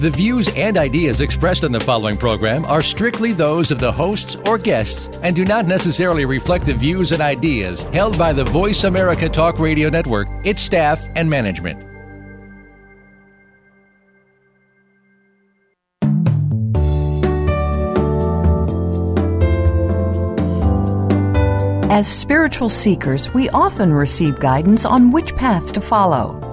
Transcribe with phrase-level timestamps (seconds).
[0.00, 4.34] The views and ideas expressed on the following program are strictly those of the hosts
[4.46, 8.84] or guests and do not necessarily reflect the views and ideas held by the Voice
[8.84, 11.78] America Talk Radio Network, its staff, and management.
[21.92, 26.49] As spiritual seekers, we often receive guidance on which path to follow.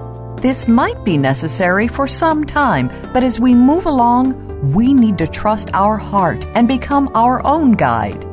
[0.48, 5.28] This might be necessary for some time, but as we move along, we need to
[5.28, 8.24] trust our heart and become our own guide.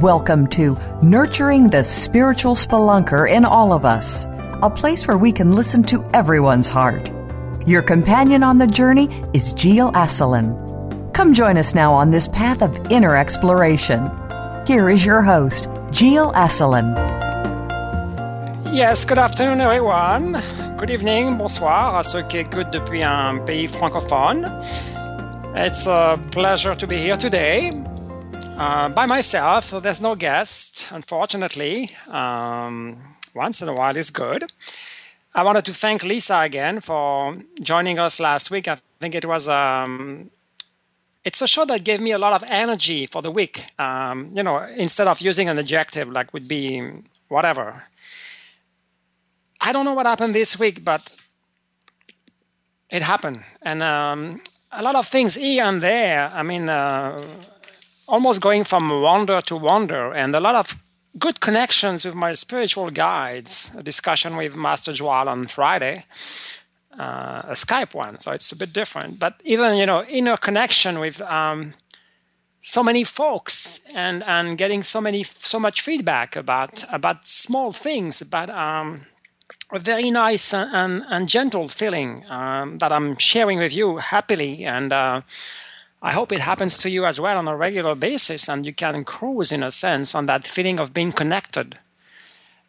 [0.00, 4.26] Welcome to Nurturing the Spiritual Spelunker in All of Us,
[4.62, 7.10] a place where we can listen to everyone's heart.
[7.66, 10.54] Your companion on the journey is Gilles Asselin.
[11.14, 14.08] Come join us now on this path of inner exploration.
[14.68, 16.94] Here is your host, Gilles Asselin.
[18.72, 20.40] Yes, good afternoon everyone.
[20.78, 24.60] Good evening, bonsoir à ceux qui écoutent depuis un pays francophone.
[25.54, 27.70] It's a pleasure to be here today
[28.58, 31.92] uh, by myself, so there's no guest, unfortunately.
[32.08, 32.98] Um,
[33.34, 34.44] once in a while is good.
[35.34, 38.68] I wanted to thank Lisa again for joining us last week.
[38.68, 40.30] I think it was um,
[41.24, 43.64] it's a show that gave me a lot of energy for the week.
[43.78, 46.82] Um, you know, instead of using an adjective like would be
[47.28, 47.84] whatever.
[49.66, 51.02] I don't know what happened this week, but
[52.90, 56.30] it happened, and um, a lot of things here and there.
[56.40, 57.22] I mean, uh,
[58.06, 60.76] almost going from wonder to wonder, and a lot of
[61.18, 63.74] good connections with my spiritual guides.
[63.76, 66.04] A discussion with Master Joel on Friday
[66.98, 69.18] uh, a Skype one, so it's a bit different.
[69.18, 71.74] But even you know, inner connection with um,
[72.62, 78.20] so many folks and and getting so many so much feedback about about small things,
[78.20, 79.02] about um,
[79.72, 84.64] a very nice and, and, and gentle feeling um, that I'm sharing with you happily
[84.64, 84.92] and.
[84.92, 85.20] Uh,
[86.02, 89.02] I hope it happens to you as well on a regular basis, and you can
[89.02, 91.78] cruise in a sense on that feeling of being connected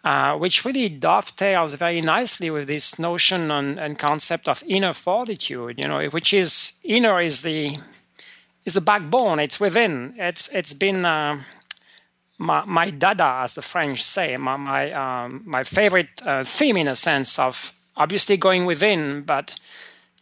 [0.08, 5.78] uh, which really dovetails very nicely with this notion on, and concept of inner fortitude.
[5.78, 7.78] You know, which is inner is the
[8.64, 9.40] is the backbone.
[9.40, 10.14] It's within.
[10.18, 11.42] It's it's been uh,
[12.38, 16.88] my, my dada, as the French say, my my, um, my favorite uh, theme in
[16.88, 19.56] a sense of obviously going within, but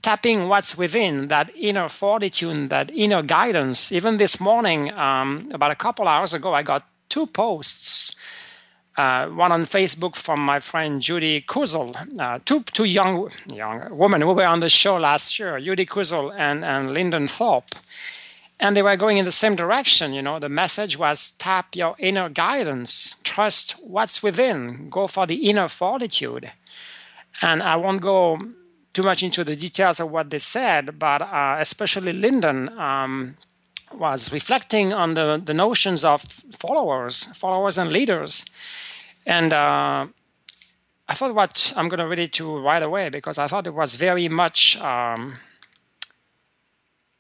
[0.02, 3.92] tapping what's within that inner fortitude, that inner guidance.
[3.92, 8.16] Even this morning, um, about a couple hours ago, I got two posts
[8.98, 14.22] uh, one on Facebook from my friend Judy Kuzel, uh, two, two young, young women
[14.22, 17.76] who were on the show last year, Judy Kuzel and, and Lyndon Thorpe.
[18.60, 20.14] And they were going in the same direction.
[20.14, 25.50] You know, the message was tap your inner guidance, trust what's within, go for the
[25.50, 26.52] inner fortitude.
[27.42, 28.40] And I won't go
[28.94, 32.70] too much into the details of what they said, but uh, especially Lyndon.
[32.80, 33.38] Um,
[33.94, 38.46] was reflecting on the, the notions of followers, followers and leaders,
[39.26, 40.08] and uh,
[41.08, 43.74] I thought what I'm going to read it to right away because I thought it
[43.74, 45.36] was very much, um,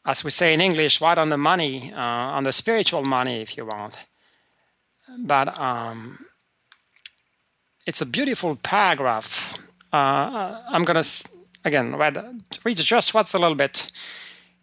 [0.05, 3.57] as we say in English, right on the money, uh, on the spiritual money, if
[3.57, 3.97] you want.
[5.17, 6.25] But um,
[7.85, 9.57] it's a beautiful paragraph.
[9.91, 11.29] Uh, I'm going to,
[11.63, 12.17] again, read,
[12.63, 13.91] read just what's a little bit.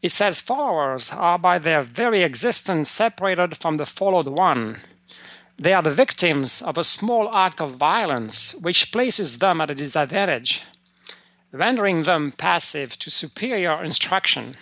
[0.01, 4.81] It says, Followers are by their very existence separated from the followed one
[5.59, 9.77] they are the victims of a small act of violence which places them at a
[9.77, 10.65] disadvantage,
[11.53, 14.57] rendering them passive to superior instruction.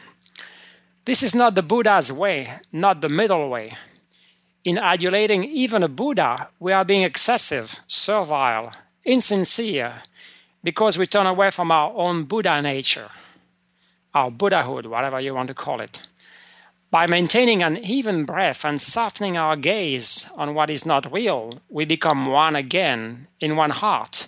[1.05, 3.73] This is not the Buddha's way, not the middle way.
[4.65, 8.73] In adulating even a Buddha, we are being excessive, servile,
[9.05, 10.03] insincere,
[10.63, 13.09] because we turn away from our own Buddha nature,
[14.15, 16.07] our Buddhahood, whatever you want to call it.
[16.91, 21.85] By maintaining an even breath and softening our gaze on what is not real, we
[21.85, 24.27] become one again in one heart.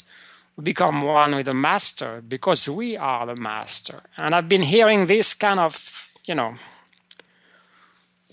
[0.57, 4.03] We become one with the Master because we are the Master.
[4.17, 6.55] And I've been hearing this kind of, you know,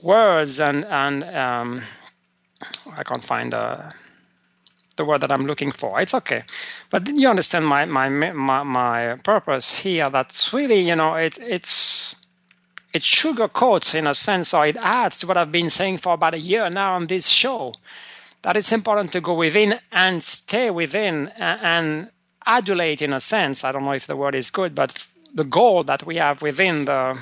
[0.02, 1.84] words and and um,
[2.96, 3.90] I can't find uh,
[4.96, 6.00] the word that I'm looking for.
[6.00, 6.44] It's okay,
[6.90, 10.10] but you understand my my my, my purpose here.
[10.10, 12.16] That's really, you know, it it's
[12.94, 16.34] it sugarcoats in a sense, or it adds to what I've been saying for about
[16.34, 17.74] a year now on this show,
[18.42, 22.10] that it's important to go within and stay within and
[22.46, 23.64] adulate in a sense.
[23.64, 26.86] I don't know if the word is good, but the goal that we have within
[26.86, 27.20] the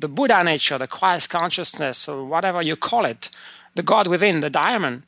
[0.00, 3.30] the Buddha nature, the Christ consciousness, or whatever you call it,
[3.74, 5.02] the God within, the diamond.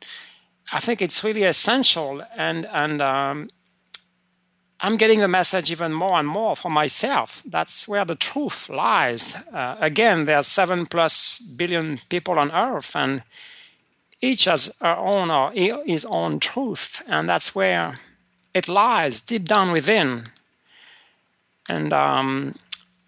[0.72, 3.48] I think it's really essential, and and um,
[4.80, 7.42] I'm getting the message even more and more for myself.
[7.44, 9.36] That's where the truth lies.
[9.52, 13.22] Uh, again, are seven plus billion people on Earth, and
[14.20, 17.94] each has her own or his own truth, and that's where
[18.54, 20.28] it lies deep down within.
[21.68, 22.54] And um,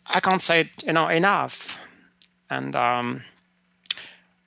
[0.06, 1.78] I can't say it, you know, enough.
[2.50, 3.22] And um,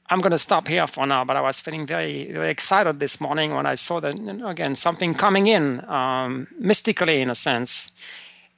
[0.10, 3.20] I'm going to stop here for now, but I was feeling very, very excited this
[3.20, 7.36] morning when I saw that, you know, again, something coming in um, mystically, in a
[7.36, 7.92] sense,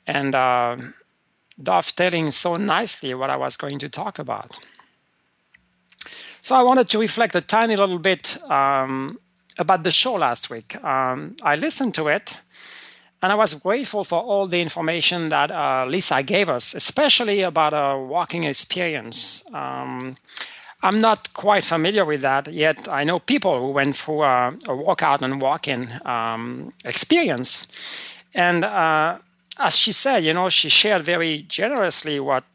[0.06, 0.78] and uh,
[1.62, 4.60] dovetailing so nicely what I was going to talk about.
[6.42, 9.20] So I wanted to reflect a tiny little bit um,
[9.58, 10.82] about the show last week.
[10.84, 12.38] Um, I listened to it,
[13.22, 17.74] and I was grateful for all the information that uh, Lisa gave us, especially about
[17.74, 19.44] a walk-in experience.
[19.54, 20.16] Um,
[20.82, 22.88] I'm not quite familiar with that yet.
[22.92, 29.18] I know people who went through a, a walkout and walk-in um, experience, and uh,
[29.58, 32.46] as she said, you know, she shared very generously what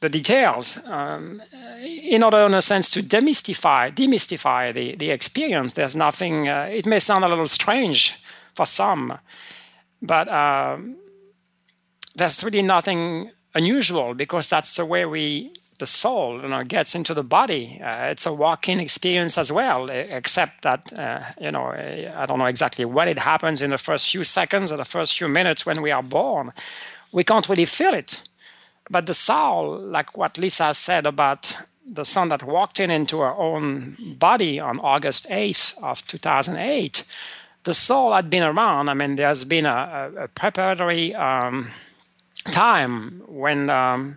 [0.00, 1.42] the details um,
[1.82, 5.74] in order, in a sense, to demystify demystify the the experience.
[5.74, 6.48] There's nothing.
[6.48, 8.18] Uh, it may sound a little strange
[8.54, 9.18] for some,
[10.00, 10.96] but um,
[12.14, 17.14] there's really nothing unusual because that's the way we the soul you know gets into
[17.14, 17.80] the body.
[17.82, 21.66] Uh, it's a walk-in experience as well except that uh, you know
[22.22, 25.18] i don't know exactly when it happens in the first few seconds or the first
[25.18, 26.52] few minutes when we are born.
[27.12, 28.22] We can't really feel it.
[28.90, 31.56] But the soul like what lisa said about
[31.98, 37.04] the son that walked in into her own body on august 8th of 2008
[37.64, 41.70] the soul had been around i mean there's been a, a preparatory um,
[42.50, 44.16] time when um,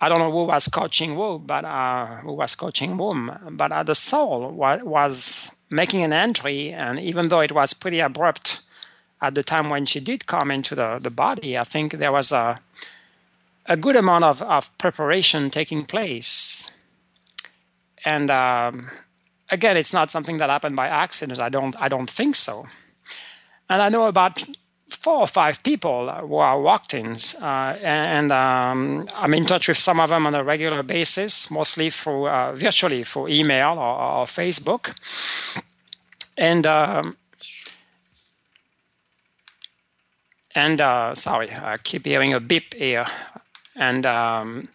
[0.00, 3.82] I don't know who was coaching who, but uh, who was coaching whom, but uh,
[3.82, 8.60] the soul wa- was making an entry, and even though it was pretty abrupt
[9.20, 12.30] at the time when she did come into the, the body, I think there was
[12.30, 12.60] a
[13.66, 16.70] a good amount of, of preparation taking place.
[18.04, 18.88] And um,
[19.50, 21.40] again, it's not something that happened by accident.
[21.40, 22.66] I don't I don't think so.
[23.68, 24.44] And I know about
[24.88, 30.00] four or five people who are walk-ins, uh, and um, I'm in touch with some
[30.00, 34.94] of them on a regular basis, mostly through uh, virtually through email or, or Facebook,
[36.36, 36.66] and.
[36.66, 37.16] Um,
[40.54, 43.06] and uh, sorry, I keep hearing a beep here,
[43.76, 44.68] and um,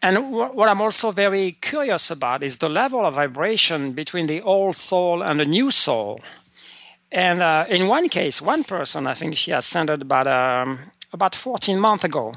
[0.00, 4.76] and what I'm also very curious about is the level of vibration between the old
[4.76, 6.20] soul and the new soul.
[7.10, 10.78] And uh, in one case, one person, I think she ascended about um,
[11.12, 12.32] about 14 months ago,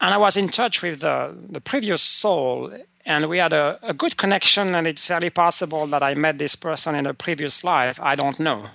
[0.00, 2.72] and I was in touch with the, the previous soul,
[3.06, 4.74] and we had a, a good connection.
[4.74, 7.98] And it's fairly possible that I met this person in a previous life.
[8.02, 8.66] I don't know.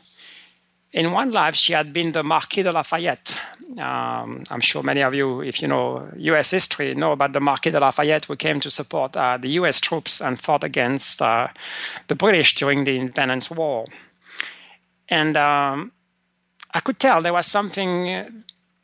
[0.93, 3.37] In one life, she had been the Marquis de Lafayette.
[3.77, 6.51] Um, I'm sure many of you, if you know U.S.
[6.51, 9.81] history, know about the Marquis de Lafayette, who came to support uh, the U.S.
[9.81, 11.47] troops and fought against uh,
[12.07, 13.85] the British during the Independence War
[15.09, 15.91] and um,
[16.73, 18.05] I could tell there was something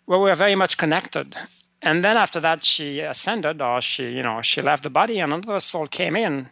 [0.05, 1.35] where we were very much connected.
[1.81, 5.33] And then after that, she ascended, or she, you know, she left the body, and
[5.33, 6.49] another soul came in,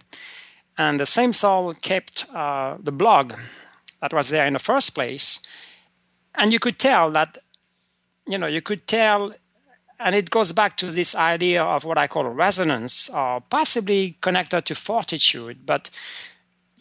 [0.77, 3.33] and the same soul kept uh, the blog
[4.01, 5.39] that was there in the first place,
[6.35, 7.37] and you could tell that,
[8.27, 9.31] you know, you could tell,
[9.99, 14.65] and it goes back to this idea of what I call resonance, or possibly connected
[14.65, 15.89] to fortitude, but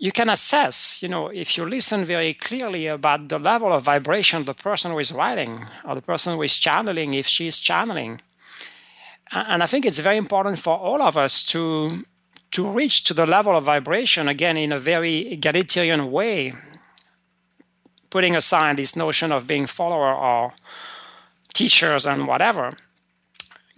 [0.01, 4.45] you can assess, you know, if you listen very clearly about the level of vibration
[4.45, 8.23] the person who is writing or the person who is channeling, if she is channeling.
[9.31, 12.05] And I think it's very important for all of us to
[12.53, 16.53] to reach to the level of vibration again in a very egalitarian way,
[18.09, 20.53] putting aside this notion of being follower or
[21.53, 22.73] teachers and whatever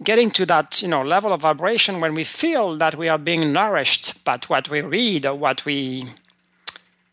[0.03, 3.53] getting to that you know level of vibration when we feel that we are being
[3.53, 6.05] nourished by what we read or what we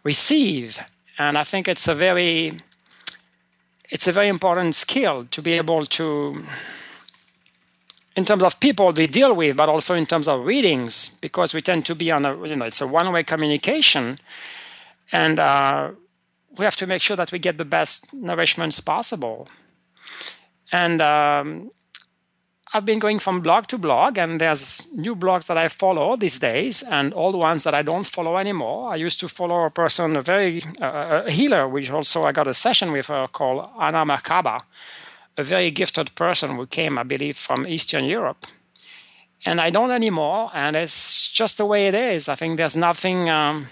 [0.02, 0.78] receive.
[1.18, 2.52] And i think it's a very
[3.90, 6.44] it's a very important skill to be able to
[8.16, 11.62] in terms of people we deal with but also in terms of readings because we
[11.62, 14.18] tend to be on a you know it's a one-way communication.
[15.12, 15.90] And uh,
[16.56, 19.48] we have to make sure that we get the best nourishments possible
[20.72, 21.70] and um,
[22.72, 26.38] I've been going from blog to blog, and there's new blogs that I follow these
[26.38, 28.92] days, and old ones that I don't follow anymore.
[28.92, 32.46] I used to follow a person, a very uh, a healer, which also I got
[32.46, 34.58] a session with her called Anna Merkaba,
[35.36, 38.46] a very gifted person who came, I believe, from Eastern Europe.
[39.44, 42.28] And I don't anymore, and it's just the way it is.
[42.28, 43.28] I think there's nothing.
[43.28, 43.66] Um,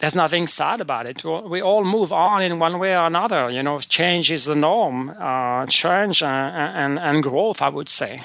[0.00, 1.22] there's nothing sad about it.
[1.24, 3.50] We all move on in one way or another.
[3.50, 5.10] You know, change is the norm.
[5.10, 8.20] Uh, change and, and, and growth, I would say,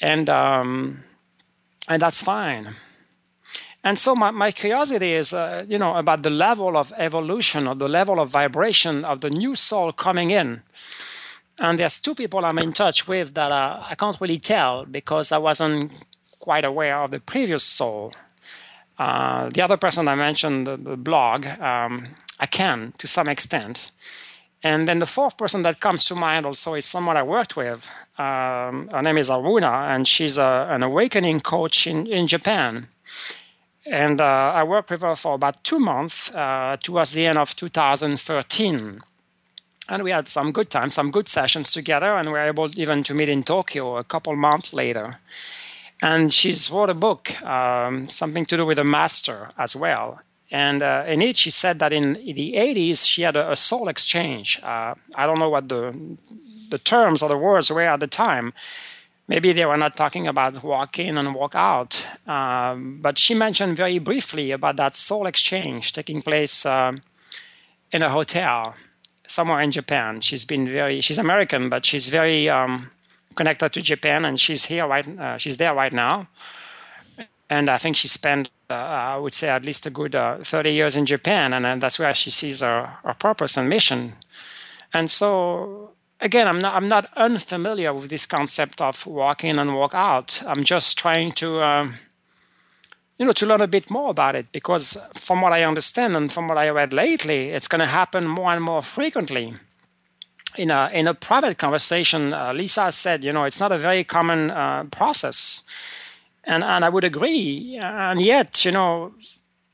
[0.00, 1.04] and um,
[1.88, 2.76] and that's fine.
[3.82, 7.74] And so my, my curiosity is, uh, you know, about the level of evolution or
[7.74, 10.62] the level of vibration of the new soul coming in.
[11.58, 15.32] And there's two people I'm in touch with that uh, I can't really tell because
[15.32, 16.04] I wasn't
[16.38, 18.12] quite aware of the previous soul.
[18.98, 22.08] Uh, the other person I mentioned, the, the blog, um,
[22.40, 23.92] I can to some extent.
[24.62, 27.88] And then the fourth person that comes to mind also is someone I worked with.
[28.18, 32.88] Um, her name is Aruna, and she's a, an awakening coach in, in Japan.
[33.86, 37.54] And uh, I worked with her for about two months uh, towards the end of
[37.54, 39.00] 2013.
[39.90, 43.04] And we had some good times, some good sessions together, and we were able even
[43.04, 45.18] to meet in Tokyo a couple months later
[46.02, 50.20] and she's wrote a book, um, something to do with a master as well.
[50.50, 53.88] And uh, in it, she said that in the 80s, she had a, a soul
[53.88, 54.60] exchange.
[54.62, 56.16] Uh, I don't know what the,
[56.70, 58.52] the terms or the words were at the time.
[59.26, 62.06] Maybe they were not talking about walk in and walk out.
[62.26, 66.92] Um, but she mentioned very briefly about that soul exchange taking place uh,
[67.92, 68.74] in a hotel
[69.26, 70.22] somewhere in Japan.
[70.22, 72.90] She's been very, she's American, but she's very, um,
[73.38, 75.06] connected to Japan, and she's here right.
[75.24, 76.26] Uh, she's there right now,
[77.48, 78.74] and I think she spent, uh,
[79.14, 81.98] I would say, at least a good uh, 30 years in Japan, and, and that's
[81.98, 84.14] where she sees her, her purpose and mission.
[84.92, 85.90] And so,
[86.20, 90.42] again, I'm not I'm not unfamiliar with this concept of walk in and walk out.
[90.46, 91.62] I'm just trying to.
[91.62, 91.94] Um,
[93.20, 96.32] you know, to learn a bit more about it, because from what I understand and
[96.32, 99.54] from what I read lately, it's going to happen more and more frequently
[100.58, 104.04] in a in a private conversation, uh, Lisa said, you know, it's not a very
[104.04, 105.62] common uh, process,
[106.44, 107.78] and and I would agree.
[107.82, 109.12] And yet, you know,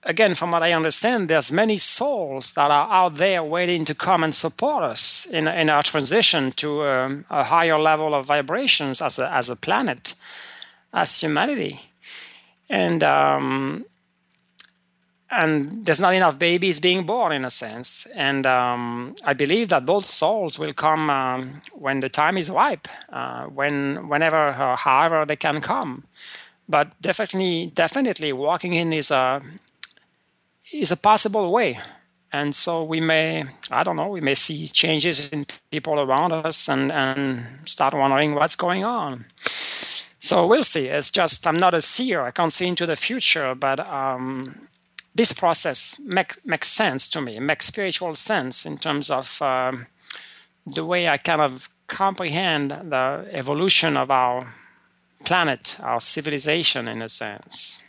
[0.02, 4.22] again, from what I understand, there's many souls that are out there waiting to come
[4.24, 9.18] and support us in in our transition to um, a higher level of vibrations as
[9.18, 10.14] a as a planet,
[10.92, 11.80] as humanity,
[12.68, 13.02] and.
[13.02, 13.84] Um,
[15.30, 18.06] and there's not enough babies being born in a sense.
[18.14, 22.88] And um, i believe that those souls will come um, when the time is ripe
[23.10, 26.04] uh, when whenever or however they can come.
[26.68, 29.42] But definitely definitely walking in is a
[30.72, 31.78] is a possible way.
[32.32, 36.68] And so we may i don't know we may see changes in people around us
[36.68, 39.24] and and start wondering what's going on.
[40.18, 40.86] So we'll see.
[40.88, 42.22] It's just i'm not a seer.
[42.22, 44.68] I can't see into the future but um,
[45.14, 49.86] this process make, makes sense to me, makes spiritual sense in terms of um,
[50.66, 54.54] the way I kind of comprehend the evolution of our
[55.24, 57.80] planet, our civilization, in a sense.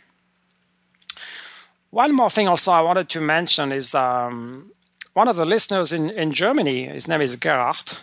[1.90, 4.70] One more thing, also, I wanted to mention is um,
[5.14, 7.98] one of the listeners in, in Germany, his name is Gerhard.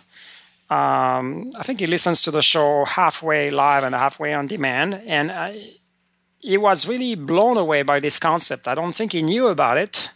[0.70, 4.94] Um, I think he listens to the show halfway live and halfway on demand.
[5.06, 5.74] And I,
[6.44, 8.68] he was really blown away by this concept.
[8.68, 10.10] I don't think he knew about it.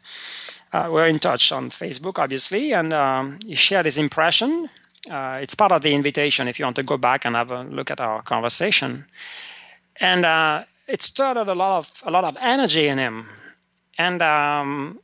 [0.70, 4.68] Uh, we're in touch on Facebook, obviously, and um, he shared his impression.
[5.10, 7.62] Uh, it's part of the invitation if you want to go back and have a
[7.62, 9.06] look at our conversation.
[10.00, 13.28] And uh, it started a lot of a lot of energy in him.
[13.96, 15.00] And um,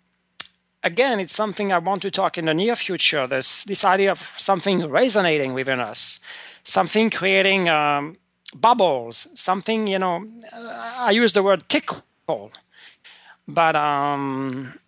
[0.83, 3.27] again, it's something I want to talk in the near future.
[3.27, 6.21] This this idea of something resonating within us,
[6.65, 7.71] something creating.
[7.71, 8.19] Um,
[8.55, 12.03] bubbles, something, you know, I use the word tickle,
[13.47, 14.79] but, um,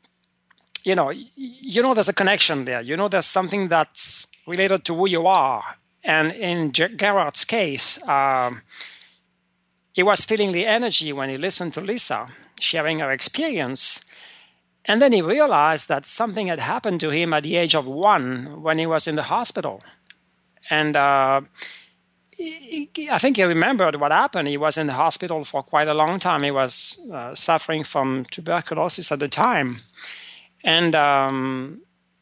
[0.84, 2.80] you know, you know, there's a connection there.
[2.80, 5.76] You know, there's something that's related to who you are.
[6.04, 8.62] And in Gerhard's case, um,
[9.92, 12.28] he was feeling the energy when he listened to Lisa
[12.60, 14.04] sharing her experience.
[14.84, 18.62] And then he realized that something had happened to him at the age of one
[18.62, 19.82] when he was in the hospital.
[20.70, 21.40] And uh,
[22.38, 24.48] I think he remembered what happened.
[24.48, 26.42] He was in the hospital for quite a long time.
[26.42, 29.78] He was uh, suffering from tuberculosis at the time,
[30.62, 31.80] and um,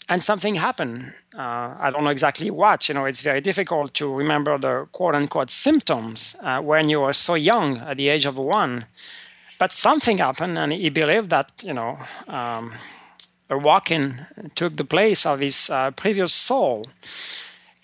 [0.09, 1.15] and something happened.
[1.37, 2.89] Uh, I don't know exactly what.
[2.89, 7.13] You know, it's very difficult to remember the quote unquote symptoms uh, when you are
[7.13, 8.87] so young at the age of one.
[9.59, 12.73] But something happened, and he believed that you know um,
[13.51, 16.85] a walk-in took the place of his uh, previous soul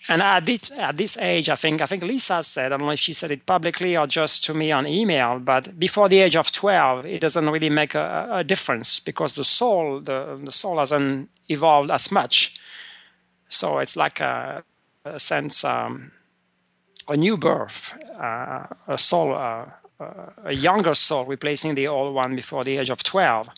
[0.07, 2.93] and at this, at this age, I think I think Lisa said, I don't know
[2.93, 6.35] if she said it publicly or just to me on email, but before the age
[6.35, 10.79] of 12, it doesn't really make a, a difference because the soul the, the soul
[10.79, 12.59] hasn't evolved as much.
[13.47, 14.63] So it's like a,
[15.05, 16.11] a sense um,
[17.07, 19.65] a new birth, uh, a soul, uh,
[20.45, 23.49] a younger soul replacing the old one before the age of 12.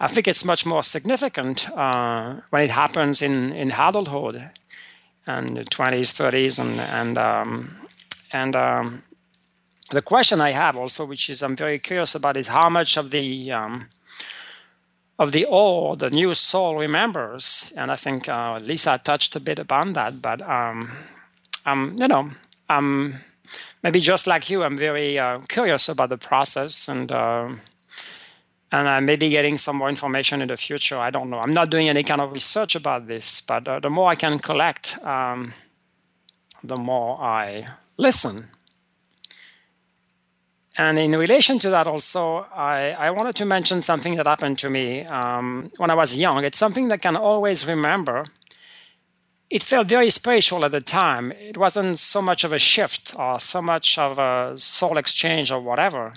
[0.00, 4.50] I think it's much more significant uh, when it happens in, in adulthood
[5.26, 7.76] and 20s, 30s, and and um,
[8.32, 9.02] and um,
[9.90, 13.10] the question I have also, which is I'm very curious about, is how much of
[13.10, 13.88] the um,
[15.18, 19.58] of the old, the new soul remembers, and I think uh, Lisa touched a bit
[19.58, 20.20] upon that.
[20.20, 20.92] But um,
[21.64, 22.30] um, you know,
[22.68, 23.16] um,
[23.82, 27.10] maybe just like you, I'm very uh, curious about the process and.
[27.10, 27.48] Uh,
[28.74, 30.98] and I may be getting some more information in the future.
[30.98, 31.38] I don't know.
[31.38, 34.40] I'm not doing any kind of research about this, but uh, the more I can
[34.40, 35.54] collect, um,
[36.64, 38.48] the more I listen.
[40.76, 44.68] And in relation to that, also, I, I wanted to mention something that happened to
[44.68, 46.42] me um, when I was young.
[46.44, 48.24] It's something that I can always remember.
[49.50, 51.30] It felt very spiritual at the time.
[51.30, 55.60] It wasn't so much of a shift or so much of a soul exchange or
[55.60, 56.12] whatever,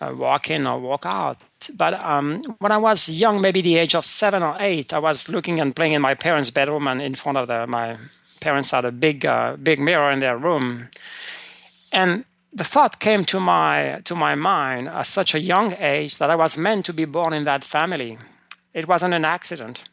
[0.00, 1.38] uh, walk in or walk out
[1.74, 5.28] but um, when I was young, maybe the age of seven or eight, I was
[5.28, 7.96] looking and playing in my parents' bedroom, and in front of the, my
[8.40, 10.88] parents had a big, uh, big mirror in their room,
[11.92, 16.30] and the thought came to my to my mind at such a young age that
[16.30, 18.18] I was meant to be born in that family.
[18.72, 19.84] It wasn't an accident,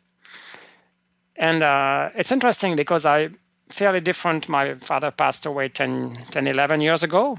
[1.35, 3.29] and uh, it's interesting because I
[3.69, 4.49] fairly different.
[4.49, 7.37] My father passed away 10, 10 11 years ago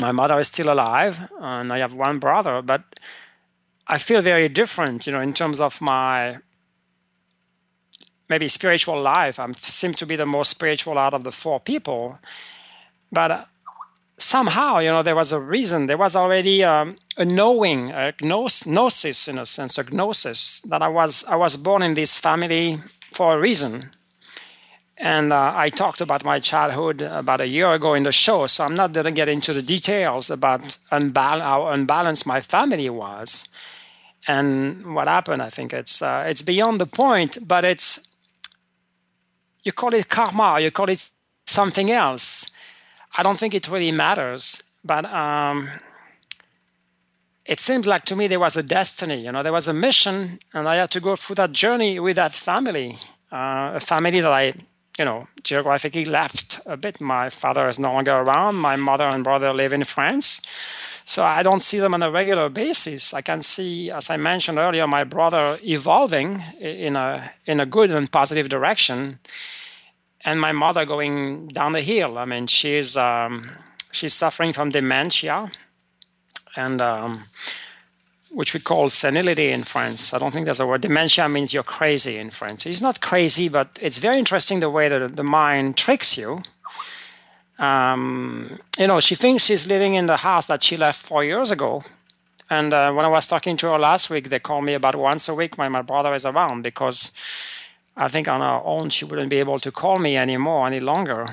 [0.00, 2.82] my mother is still alive and i have one brother but
[3.86, 6.38] i feel very different you know in terms of my
[8.28, 9.38] maybe spiritual life.
[9.38, 12.18] I seem to be the most spiritual out of the four people.
[13.12, 13.46] But
[14.18, 15.86] somehow you know there was a reason.
[15.86, 20.88] There was already um, a knowing a gnosis in a sense a gnosis that i
[20.88, 22.78] was i was born in this family
[23.10, 23.90] for a reason
[24.98, 28.64] and uh, I talked about my childhood about a year ago in the show, so
[28.64, 33.48] I'm not going to get into the details about unbal- how unbalanced my family was
[34.26, 35.42] and what happened.
[35.42, 38.08] I think it's uh, it's beyond the point, but it's
[39.64, 41.10] you call it karma, you call it
[41.46, 42.50] something else.
[43.18, 45.68] I don't think it really matters, but um,
[47.44, 49.24] it seems like to me there was a destiny.
[49.24, 52.16] You know, there was a mission, and I had to go through that journey with
[52.16, 52.98] that family,
[53.30, 54.54] uh, a family that I
[54.98, 57.00] you know, geographically left a bit.
[57.00, 58.56] My father is no longer around.
[58.56, 60.40] My mother and brother live in France.
[61.04, 63.14] So I don't see them on a regular basis.
[63.14, 67.90] I can see, as I mentioned earlier, my brother evolving in a in a good
[67.92, 69.20] and positive direction,
[70.24, 72.18] and my mother going down the hill.
[72.18, 73.42] I mean, she's um,
[73.92, 75.52] she's suffering from dementia,
[76.56, 77.24] and um,
[78.36, 80.12] which we call senility in France.
[80.12, 80.82] I don't think there's a word.
[80.82, 82.64] Dementia means you're crazy in French.
[82.64, 86.42] He's not crazy, but it's very interesting the way that the mind tricks you.
[87.58, 91.50] Um, you know, she thinks she's living in the house that she left four years
[91.50, 91.80] ago.
[92.50, 95.30] And uh, when I was talking to her last week, they call me about once
[95.30, 97.12] a week when my brother is around because
[97.96, 101.24] I think on her own she wouldn't be able to call me anymore any longer.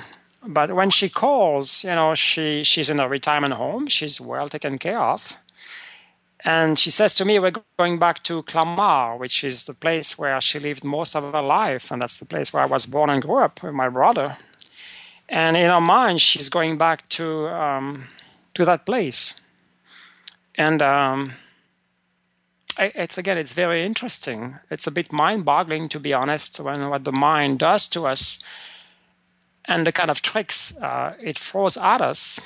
[0.42, 3.88] But when she calls, you know, she she's in a retirement home.
[3.88, 5.36] She's well taken care of
[6.44, 10.38] and she says to me, We're going back to Clamart, which is the place where
[10.42, 11.90] she lived most of her life.
[11.90, 14.36] And that's the place where I was born and grew up with my brother.
[15.30, 18.08] And in her mind, she's going back to, um,
[18.54, 19.40] to that place.
[20.56, 21.32] And um,
[22.78, 24.56] it's again, it's very interesting.
[24.70, 28.38] It's a bit mind boggling, to be honest, when what the mind does to us
[29.64, 32.38] and the kind of tricks uh, it throws at us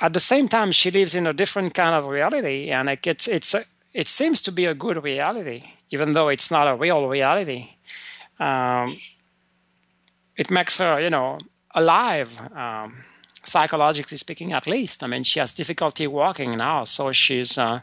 [0.00, 3.28] at the same time, she lives in a different kind of reality, and it gets,
[3.28, 7.06] it's a, it seems to be a good reality, even though it's not a real
[7.06, 7.70] reality.
[8.38, 8.96] Um,
[10.36, 11.38] it makes her, you know,
[11.74, 13.04] alive, um,
[13.44, 15.02] psychologically speaking, at least.
[15.02, 17.80] I mean, she has difficulty walking now, so she's uh,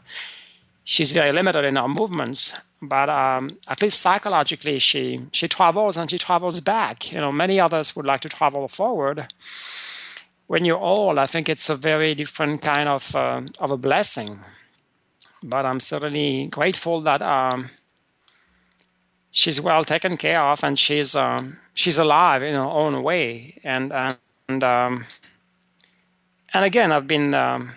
[0.82, 2.54] she's very limited in her movements.
[2.82, 7.12] But um, at least psychologically, she she travels and she travels back.
[7.12, 9.28] You know, many others would like to travel forward
[10.48, 14.40] when you're old, I think it's a very different kind of uh, of a blessing.
[15.42, 17.70] But I'm certainly grateful that um,
[19.30, 23.60] she's well taken care of and she's um, she's alive in her own way.
[23.64, 25.06] And and um,
[26.54, 27.72] and again, I've been um,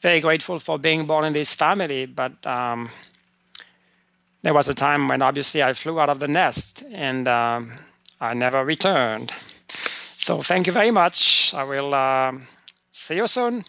[0.00, 2.06] very grateful for being born in this family.
[2.06, 2.90] But um,
[4.42, 7.72] there was a time when obviously I flew out of the nest and um,
[8.20, 9.32] I never returned.
[10.28, 11.54] So thank you very much.
[11.54, 12.32] I will uh,
[12.90, 13.64] see you soon.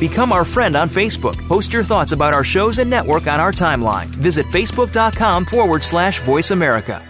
[0.00, 1.36] Become our friend on Facebook.
[1.46, 4.06] Post your thoughts about our shows and network on our timeline.
[4.06, 7.09] Visit facebook.com forward slash voice America.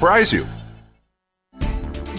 [0.01, 0.60] surprise you.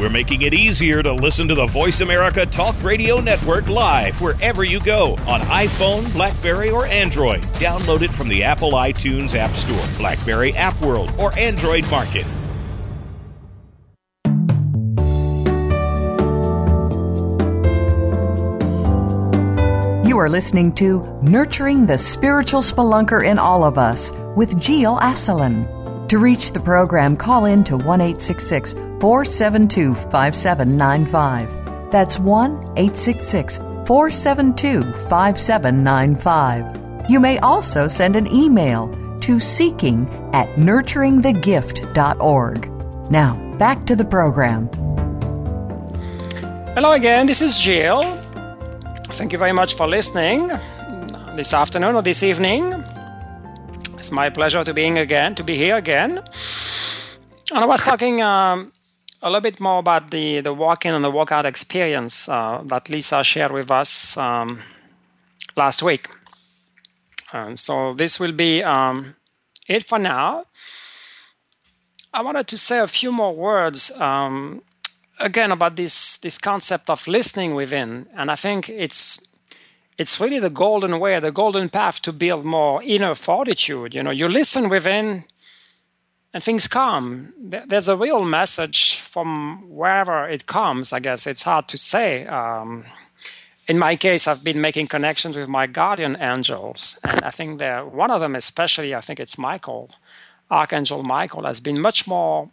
[0.00, 4.64] We're making it easier to listen to the Voice America Talk Radio Network live wherever
[4.64, 7.42] you go on iPhone, Blackberry, or Android.
[7.60, 12.24] Download it from the Apple iTunes App Store, Blackberry App World, or Android Market.
[20.08, 25.79] You are listening to Nurturing the Spiritual Spelunker in All of Us with Gilles Asselin.
[26.10, 31.90] To reach the program, call in to 1 472 5795.
[31.92, 37.08] That's 1 866 472 5795.
[37.08, 38.88] You may also send an email
[39.20, 43.10] to seeking at nurturingthegift.org.
[43.12, 44.68] Now, back to the program.
[46.74, 48.18] Hello again, this is Gilles.
[49.10, 50.48] Thank you very much for listening
[51.36, 52.82] this afternoon or this evening.
[54.00, 56.22] It's my pleasure to being again to be here again.
[57.52, 58.72] And I was talking um,
[59.20, 63.22] a little bit more about the the walk-in and the walk-out experience uh, that Lisa
[63.22, 64.62] shared with us um,
[65.54, 66.08] last week.
[67.32, 69.16] And so this will be um,
[69.68, 70.46] it for now.
[72.14, 74.62] I wanted to say a few more words um,
[75.18, 79.29] again about this this concept of listening within, and I think it's
[80.00, 83.94] it's really the golden way, the golden path to build more inner fortitude.
[83.94, 85.24] You know, you listen within
[86.32, 87.34] and things come.
[87.38, 91.26] There's a real message from wherever it comes, I guess.
[91.26, 92.26] It's hard to say.
[92.26, 92.86] Um,
[93.68, 96.98] in my case, I've been making connections with my guardian angels.
[97.04, 99.90] And I think that one of them, especially, I think it's Michael,
[100.50, 102.48] Archangel Michael, has been much more,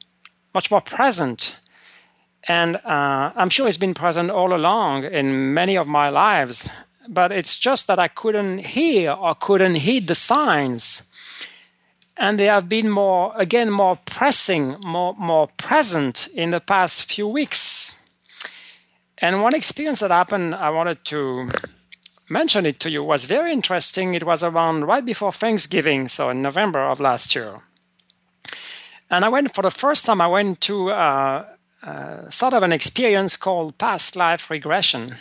[0.53, 1.55] much more present.
[2.45, 6.69] And uh, I'm sure he's been present all along in many of my lives
[7.07, 11.03] but it's just that I couldn't hear or couldn't heed the signs.
[12.17, 17.27] And they have been more, again, more pressing, more, more present in the past few
[17.27, 17.93] weeks.
[19.19, 21.49] And one experience that happened, I wanted to
[22.29, 24.13] mention it to you, was very interesting.
[24.13, 27.61] It was around right before Thanksgiving, so in November of last year.
[29.09, 31.45] And I went for the first time, I went to uh,
[31.83, 35.17] uh, sort of an experience called past life regression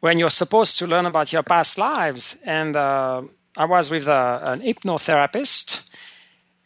[0.00, 2.36] when you're supposed to learn about your past lives.
[2.44, 3.22] And uh,
[3.56, 5.88] I was with a, uh, an hypnotherapist.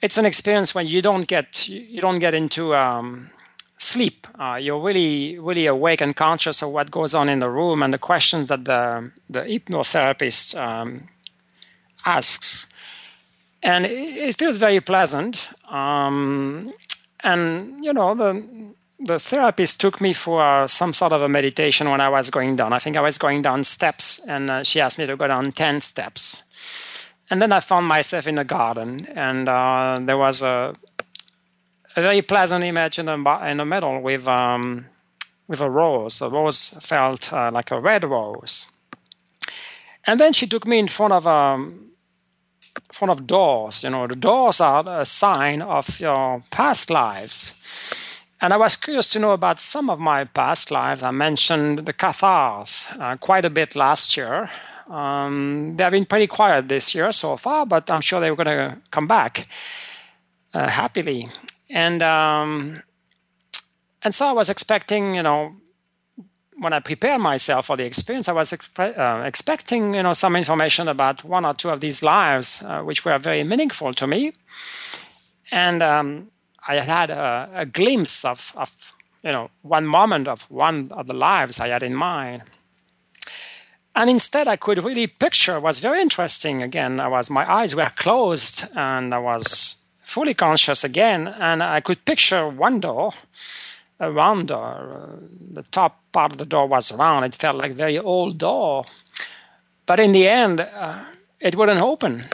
[0.01, 3.31] It's an experience when you don't get you don't get into um,
[3.79, 4.27] sleep.
[4.39, 7.95] Uh, you're really really awake and conscious of what goes on in the room and
[7.95, 11.09] the questions that the the hypnotherapist um,
[12.05, 12.69] asks.
[13.63, 15.53] And it, it, feels very pleasant.
[15.69, 16.73] Um,
[17.23, 21.91] and you know the the therapist took me for uh, some sort of a meditation
[21.91, 22.73] when I was going down.
[22.73, 25.53] I think I was going down steps, and uh, she asked me to go down
[25.53, 26.43] 10 steps.
[27.31, 30.75] And then I found myself in a garden, and uh, there was a,
[31.97, 34.87] a, very pleasant image in the, in the middle with, um,
[35.49, 36.19] with a rose.
[36.19, 38.71] The rose felt uh, like a red rose.
[40.05, 41.91] And then she took me in front of um,
[42.91, 43.85] front of doors.
[43.85, 48.12] You know, the doors are a sign of your past lives.
[48.43, 51.05] And I was curious to know about some of my past lives.
[51.05, 54.51] I mentioned the Cathars uh, quite a bit last year.
[54.91, 58.47] Um, they have been pretty quiet this year so far, but I'm sure they're going
[58.49, 59.47] to come back
[60.53, 61.29] uh, happily.
[61.71, 62.83] And um,
[64.03, 65.53] and so I was expecting, you know,
[66.59, 70.89] when I prepared myself for the experience, I was uh, expecting, you know, some information
[70.89, 74.33] about one or two of these lives, uh, which were very meaningful to me.
[75.53, 76.29] And um,
[76.67, 81.15] I had a, a glimpse of, of, you know, one moment of one of the
[81.15, 82.43] lives I had in mind.
[83.95, 85.61] And instead, I could really picture.
[85.61, 86.63] Was very interesting.
[86.63, 91.81] Again, I was my eyes were closed, and I was fully conscious again, and I
[91.81, 93.13] could picture one door
[94.03, 94.75] a round door.
[94.93, 95.17] Uh,
[95.53, 97.25] the top part of the door was round.
[97.25, 98.85] It felt like a very old door.
[99.87, 101.05] But in the end, uh,
[101.41, 102.25] it wouldn't open.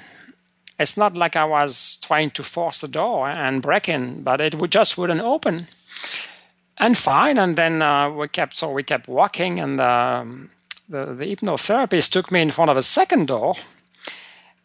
[0.79, 4.55] It's not like I was trying to force the door and break in, but it
[4.55, 5.67] would just wouldn't open.
[6.77, 7.39] And fine.
[7.39, 10.51] And then uh, we kept so we kept walking, and um,
[10.89, 13.55] the the hypnotherapist took me in front of a second door,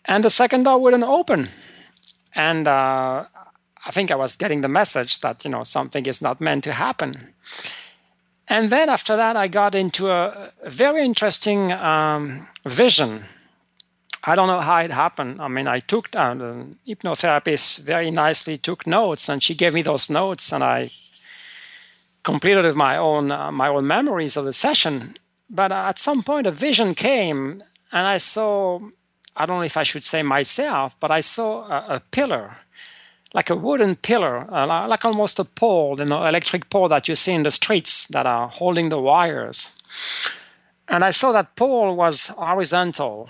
[0.05, 1.49] and the second door wouldn't open.
[2.35, 3.25] And uh,
[3.85, 6.73] I think I was getting the message that you know something is not meant to
[6.73, 7.33] happen.
[8.47, 13.23] And then after that, I got into a, very interesting um, vision.
[14.25, 15.41] I don't know how it happened.
[15.41, 19.81] I mean, I took uh, the hypnotherapist very nicely took notes, and she gave me
[19.81, 20.91] those notes, and I
[22.23, 25.15] completed with my own uh, my own memories of the session.
[25.49, 27.59] But at some point, a vision came,
[27.91, 28.79] and I saw.
[29.35, 32.57] I don't know if I should say myself, but I saw a, a pillar
[33.33, 37.15] like a wooden pillar, uh, like almost a pole, you know, electric pole that you
[37.15, 39.75] see in the streets that are holding the wires.
[40.87, 43.29] And I saw that pole was horizontal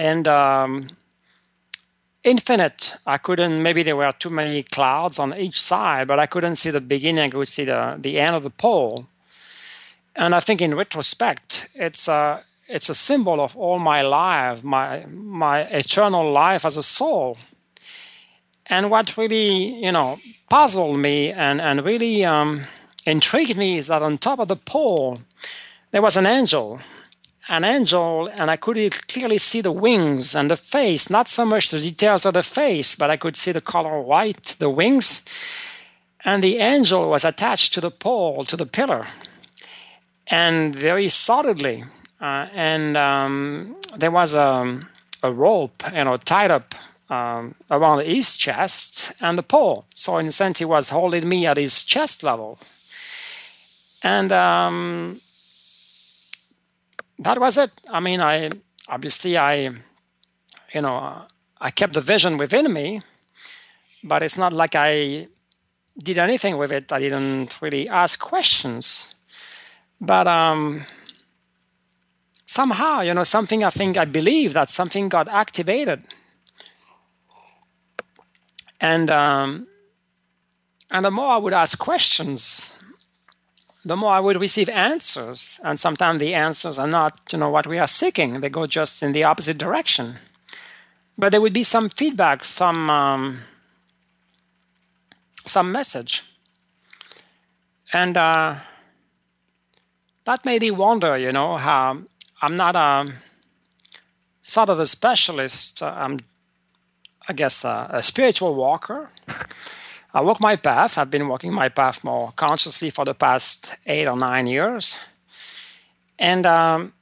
[0.00, 0.86] and um,
[2.24, 2.94] infinite.
[3.06, 6.70] I couldn't, maybe there were too many clouds on each side, but I couldn't see
[6.70, 9.06] the beginning, I could see the, the end of the pole.
[10.16, 15.04] And I think in retrospect, it's a, it's a symbol of all my life, my,
[15.06, 17.36] my eternal life as a soul
[18.70, 22.62] and what really, you know, puzzled me and, and really um,
[23.04, 25.18] intrigued me is that on top of the pole,
[25.90, 26.80] there was an angel.
[27.50, 28.76] An angel, and I could
[29.08, 32.94] clearly see the wings and the face, not so much the details of the face,
[32.94, 35.24] but I could see the color white, the wings.
[36.24, 39.08] And the angel was attached to the pole, to the pillar,
[40.28, 41.82] and very solidly.
[42.20, 44.86] Uh, and um, there was a,
[45.24, 46.76] a rope, you know, tied up
[47.08, 49.86] um, around his chest and the pole.
[49.92, 52.60] So in a sense, he was holding me at his chest level,
[54.04, 55.20] and um,
[57.20, 57.70] that was it.
[57.88, 58.50] I mean, I
[58.88, 59.70] obviously I,
[60.74, 61.22] you know,
[61.60, 63.00] I kept the vision within me,
[64.02, 65.28] but it's not like I
[66.02, 66.92] did anything with it.
[66.92, 69.14] I didn't really ask questions,
[70.00, 70.84] but um,
[72.46, 76.02] somehow, you know, something I think I believe that something got activated
[78.80, 79.66] and um,
[80.90, 82.74] and the more I would ask questions,
[83.84, 85.60] the more I would receive answers.
[85.64, 88.40] And sometimes the answers are not, you know, what we are seeking.
[88.40, 90.18] They go just in the opposite direction.
[91.16, 93.40] But there would be some feedback, some um,
[95.44, 96.22] some message,
[97.92, 98.56] and uh,
[100.24, 101.98] that made me wonder, you know, how
[102.40, 103.12] I'm not a
[104.42, 105.82] sort of a specialist.
[105.82, 106.18] I'm
[107.30, 109.08] I guess, uh, a spiritual walker.
[110.12, 110.98] I walk my path.
[110.98, 114.98] I've been walking my path more consciously for the past eight or nine years.
[116.18, 116.92] And um,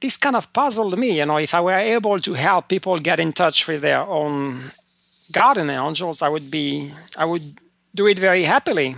[0.00, 1.18] this kind of puzzled me.
[1.18, 4.70] You know, if I were able to help people get in touch with their own
[5.32, 7.58] guardian angels, I would be, I would
[7.94, 8.96] do it very happily.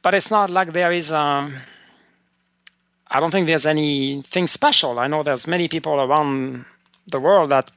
[0.00, 1.12] But it's not like there is.
[1.12, 1.54] Um,
[3.10, 4.98] I don't think there's anything special.
[4.98, 6.64] I know there's many people around
[7.10, 7.72] the world that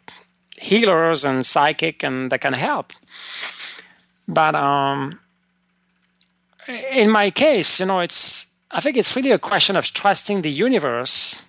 [0.57, 2.93] healers and psychic and that can help.
[4.31, 5.19] But um,
[6.67, 10.49] in my case, you know, it's I think it's really a question of trusting the
[10.49, 11.41] universe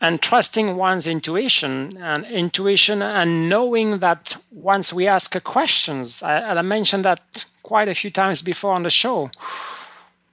[0.00, 6.62] and trusting one's intuition and intuition and knowing that once we ask questions, I, I
[6.62, 9.30] mentioned that quite a few times before on the show.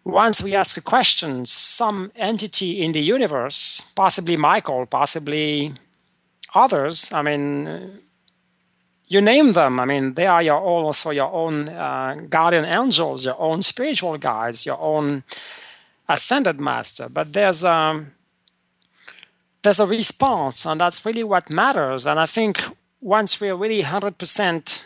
[0.06, 5.74] Once we ask a question, some entity in the universe, possibly Michael, possibly
[6.56, 8.00] others, I mean,
[9.14, 9.80] you name them.
[9.80, 14.18] I mean, they are your own, also your own uh, guardian angels, your own spiritual
[14.18, 15.24] guides, your own
[16.10, 17.08] ascended master.
[17.10, 18.12] But there's a um,
[19.62, 22.06] there's a response, and that's really what matters.
[22.06, 22.62] And I think
[23.00, 24.86] once we're really hundred percent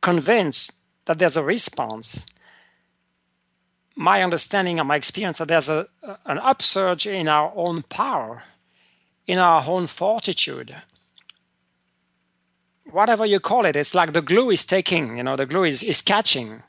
[0.00, 0.72] convinced
[1.06, 2.26] that there's a response,
[3.96, 5.88] my understanding and my experience that there's a
[6.26, 8.42] an upsurge in our own power
[9.28, 10.74] in our own fortitude.
[12.90, 15.82] Whatever you call it, it's like the glue is taking, you know, the glue is,
[15.82, 16.62] is catching.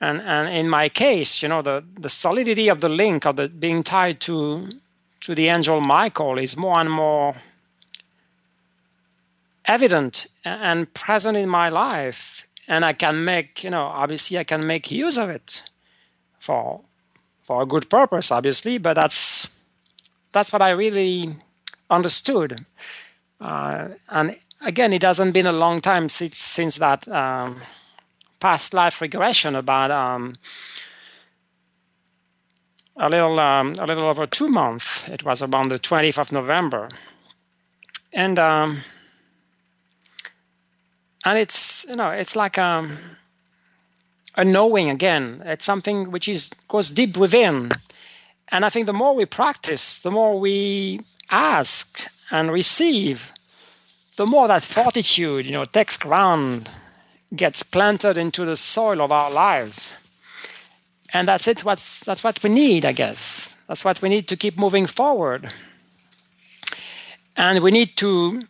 [0.00, 3.48] And, and in my case, you know, the, the solidity of the link of the
[3.48, 4.68] being tied to
[5.20, 7.36] to the angel Michael is more and more
[9.64, 14.66] evident and present in my life and i can make you know obviously i can
[14.66, 15.62] make use of it
[16.38, 16.80] for
[17.42, 19.48] for a good purpose obviously but that's
[20.32, 21.36] that's what i really
[21.90, 22.64] understood
[23.40, 27.60] uh, and again it hasn't been a long time since since that um,
[28.40, 30.34] past life regression about um,
[32.96, 35.08] a little um, a little over two months.
[35.08, 36.88] It was around the 20th of November,
[38.12, 38.80] and um,
[41.24, 42.98] and it's you know it's like um,
[44.36, 45.42] a knowing again.
[45.44, 47.72] It's something which is goes deep within,
[48.48, 53.31] and I think the more we practice, the more we ask and receive,
[54.22, 56.70] the more that fortitude you know takes ground,
[57.34, 59.96] gets planted into the soil of our lives.
[61.12, 61.64] And that's it.
[61.64, 63.48] What's that's what we need i guess.
[63.66, 65.52] That's what we need to keep moving forward.
[67.36, 68.44] And we need to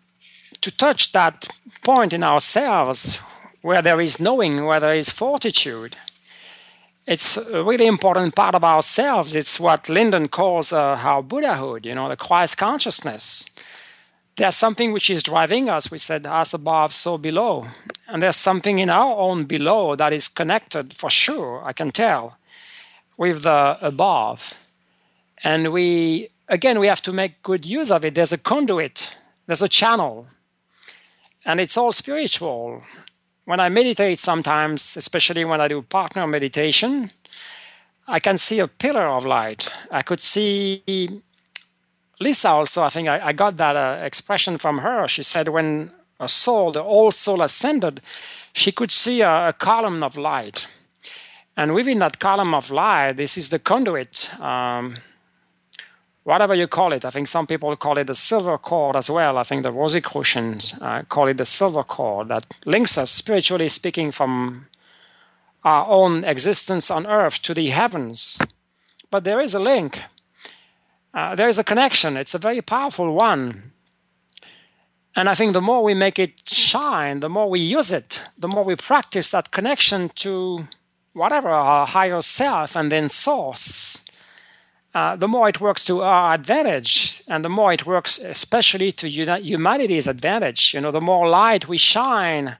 [0.60, 1.48] to touch that
[1.82, 3.18] point in ourselves
[3.62, 5.96] where there is knowing where there is fortitude.
[7.06, 9.34] It's a really important part of ourselves.
[9.34, 13.46] It's what Linden calls uh, our buddhahood you know the christ consciousness
[14.42, 17.66] there's something which is driving us we said as above so below
[18.08, 22.36] and there's something in our own below that is connected for sure i can tell
[23.16, 24.54] with the above.
[25.44, 28.14] And we, again, we have to make good use of it.
[28.14, 30.26] There's a conduit, there's a channel,
[31.44, 32.82] and it's all spiritual.
[33.44, 37.10] When I meditate sometimes, especially when I do partner meditation,
[38.06, 39.70] I can see a pillar of light.
[39.90, 40.82] I could see
[42.22, 45.08] Lisa also, I think I, I got that uh, expression from her.
[45.08, 48.00] She said when a soul, the old soul ascended,
[48.52, 50.68] she could see a, a column of light.
[51.56, 54.96] And within that column of light, this is the conduit, um,
[56.24, 57.04] whatever you call it.
[57.04, 59.36] I think some people call it the silver cord as well.
[59.36, 64.12] I think the Rosicrucians uh, call it the silver cord that links us, spiritually speaking,
[64.12, 64.66] from
[65.64, 68.38] our own existence on earth to the heavens.
[69.10, 70.02] But there is a link,
[71.14, 72.16] uh, there is a connection.
[72.16, 73.72] It's a very powerful one.
[75.14, 78.48] And I think the more we make it shine, the more we use it, the
[78.48, 80.68] more we practice that connection to
[81.12, 84.02] whatever our higher self and then source,
[84.94, 89.08] uh, the more it works to our advantage, and the more it works especially to
[89.08, 90.74] humanity's advantage.
[90.74, 92.56] You know, the more light we shine,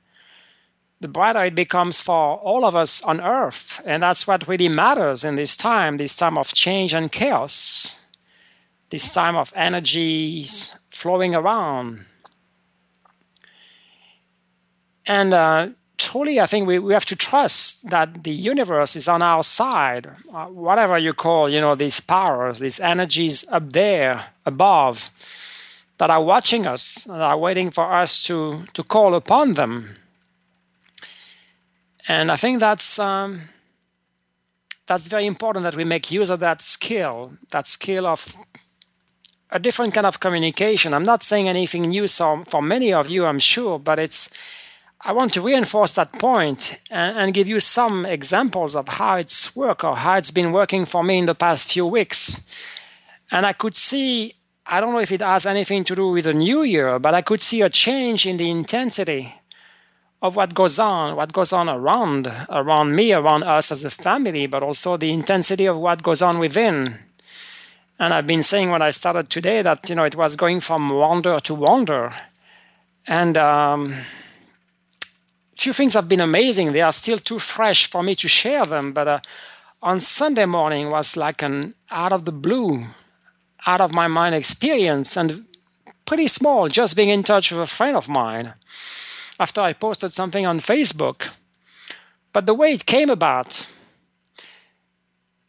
[1.00, 5.24] the brighter it becomes for all of us on Earth, and that's what really matters
[5.24, 8.01] in this time, this time of change and chaos,
[8.92, 12.04] this time of energies flowing around.
[15.06, 19.22] And uh, truly, I think we, we have to trust that the universe is on
[19.22, 20.10] our side.
[20.32, 25.10] Uh, whatever you call, you know, these powers, these energies up there, above,
[25.96, 29.96] that are watching us, that are waiting for us to, to call upon them.
[32.06, 33.48] And I think that's um,
[34.86, 38.36] that's very important that we make use of that skill, that skill of
[39.52, 40.94] a different kind of communication.
[40.94, 44.34] I'm not saying anything new so for many of you, I'm sure, but it's
[45.04, 49.54] I want to reinforce that point and, and, give you some examples of how it's
[49.56, 52.46] worked or how it's been working for me in the past few weeks.
[53.32, 54.34] And I could see,
[54.64, 57.22] I don't know if it has anything to do with the new year, but I
[57.22, 59.34] could see a change in the intensity
[60.22, 64.46] of what goes on, what goes on around, around me, around us as a family,
[64.46, 67.00] but also the intensity of what goes on within.
[68.02, 70.88] And I've been saying when I started today that, you know, it was going from
[70.88, 72.12] wonder to wonder.
[73.06, 73.94] And, um,
[75.54, 76.72] few things have been amazing.
[76.72, 79.20] They are still too fresh for me to share them, but uh,
[79.80, 82.86] on Sunday morning was like an out of the blue,
[83.68, 85.44] out of my mind experience and
[86.04, 88.54] pretty small, just being in touch with a friend of mine
[89.38, 91.28] after I posted something on Facebook.
[92.32, 93.68] But the way it came about,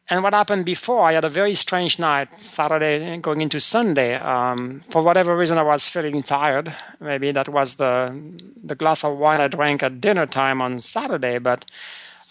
[0.09, 4.15] and what happened before, I had a very strange night, Saturday going into Sunday.
[4.15, 6.75] Um, for whatever reason, I was feeling tired.
[6.99, 8.13] Maybe that was the
[8.61, 11.37] the glass of wine I drank at dinner time on Saturday.
[11.37, 11.65] But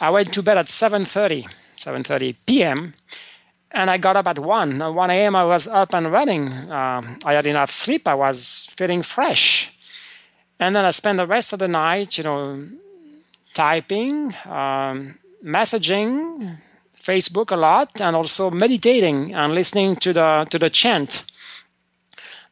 [0.00, 2.94] I went to bed at 7:30, 7:30 p.m.
[3.74, 4.82] And I got up at 1.
[4.82, 6.48] At 1 a.m., I was up and running.
[6.48, 8.06] Uh, I had enough sleep.
[8.06, 9.72] I was feeling fresh.
[10.60, 12.62] And then I spent the rest of the night, you know,
[13.54, 16.58] typing, um, messaging,
[17.02, 21.24] Facebook a lot and also meditating and listening to the to the chant.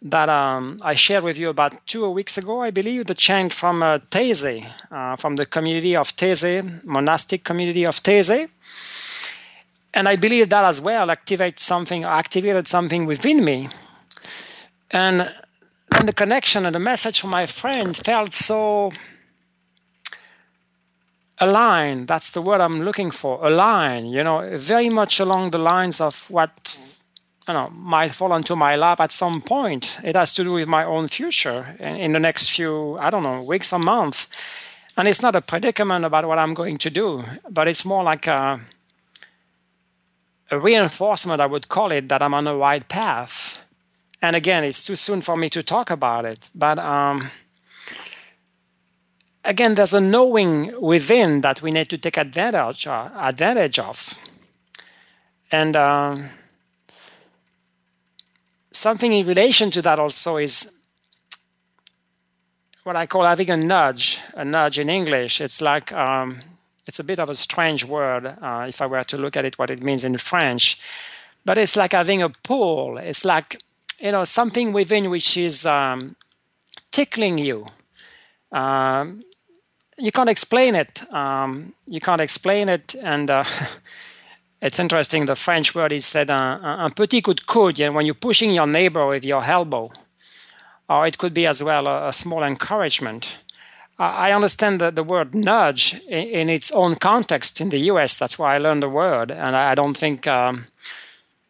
[0.03, 3.82] that um, I shared with you about two weeks ago, I believe, the chant from
[3.82, 8.48] uh, Taizé, uh, from the community of Taizé, monastic community of Taizé.
[9.92, 13.68] And I believe that as well activates something, activated something within me.
[14.90, 15.28] And
[15.90, 18.92] then the connection and the message from my friend felt so
[21.41, 22.09] aligned.
[22.09, 23.45] That's the word I'm looking for.
[23.45, 26.78] Align, you know, very much along the lines of what
[27.49, 29.99] you know might fall into my lap at some point.
[30.05, 33.43] It has to do with my own future in the next few, I don't know,
[33.43, 34.28] weeks or months.
[34.97, 38.26] And it's not a predicament about what I'm going to do, but it's more like
[38.26, 38.61] a,
[40.51, 43.61] a reinforcement, I would call it, that I'm on the right path.
[44.20, 47.30] And again, it's too soon for me to talk about it, but um,
[49.45, 54.18] again, there's a knowing within that we need to take advantage uh, advantage of,
[55.51, 55.76] and.
[55.76, 56.16] Uh,
[58.72, 60.78] something in relation to that also is
[62.84, 65.41] what I call having a nudge, a nudge in English.
[65.41, 66.38] It's like, um,
[66.86, 69.59] it's a bit of a strange word uh, if I were to look at it,
[69.59, 70.80] what it means in French.
[71.45, 72.99] But it's like having a pull.
[72.99, 73.61] It's like,
[73.99, 76.16] you know, something within which is um,
[76.91, 77.66] tickling you.
[78.53, 79.20] Um,
[80.01, 81.03] you can't explain it.
[81.12, 82.94] Um, you can't explain it.
[83.03, 83.44] And uh,
[84.62, 85.26] it's interesting.
[85.26, 88.66] The French word is said uh, un petit coup de coude, when you're pushing your
[88.66, 89.92] neighbor with your elbow,
[90.88, 93.38] or it could be as well a, a small encouragement.
[93.98, 98.16] I understand the, the word nudge in, in, its own context in the US.
[98.16, 100.68] That's why I learned the word, and I, don't think um,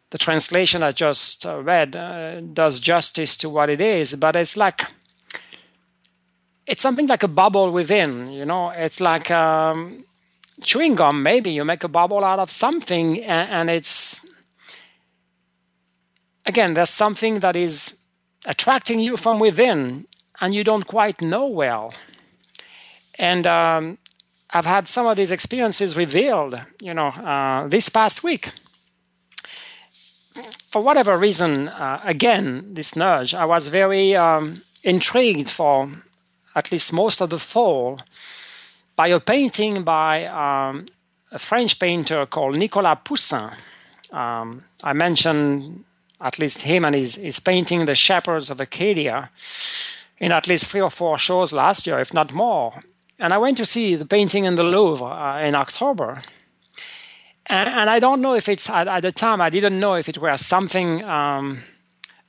[0.09, 4.15] the translation I just uh, read uh, does justice to what it is.
[4.15, 4.81] But it's like
[6.71, 8.31] it's something like a bubble within.
[8.31, 9.29] You know, it's like.
[9.29, 10.03] Um,
[10.63, 14.25] chewing gum, maybe you make a bubble out of something, and, and it's
[16.45, 18.07] again, there's something that is
[18.45, 20.07] attracting you from within,
[20.39, 21.93] and you don't quite know well.
[23.19, 23.97] And um,
[24.49, 28.49] I've had some of these experiences revealed, you know, uh, this past week.
[30.71, 35.89] For whatever reason, uh, again, this nudge, I was very um, intrigued for
[36.55, 37.99] at least most of the fall
[38.95, 40.85] by a painting by um,
[41.31, 43.51] a French painter called Nicolas Poussin.
[44.11, 45.85] Um, I mentioned
[46.19, 49.29] at least him and his, his painting The Shepherds of Arcadia
[50.17, 52.73] in at least three or four shows last year, if not more.
[53.17, 56.21] And I went to see the painting in the Louvre uh, in October.
[57.47, 60.07] And, and, I don't know if it's, at, at, the time, I didn't know if
[60.07, 61.59] it was something um,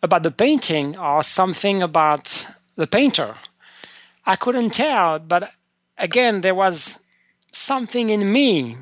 [0.03, 2.47] about the painting or something about
[2.77, 3.35] the painter.
[4.25, 5.53] I couldn't tell, but
[5.99, 7.07] again, there was
[7.51, 8.77] something in me,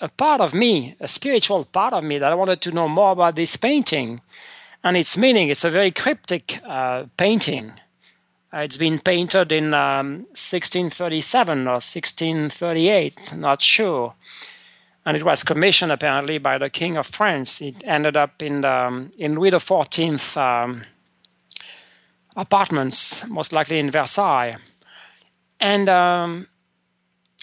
[0.00, 3.12] a part of me, a spiritual part of me that I wanted to know more
[3.12, 4.20] about this painting
[4.82, 5.48] and its meaning.
[5.48, 7.72] It's a very cryptic uh, painting.
[8.52, 14.14] Uh, it's been painted in um, 1637 or 1638, not sure.
[15.04, 17.60] And it was commissioned apparently by the King of France.
[17.60, 20.84] It ended up in, um, in Louis XIV um,
[22.36, 24.56] apartments, most likely in Versailles.
[25.60, 26.46] And um,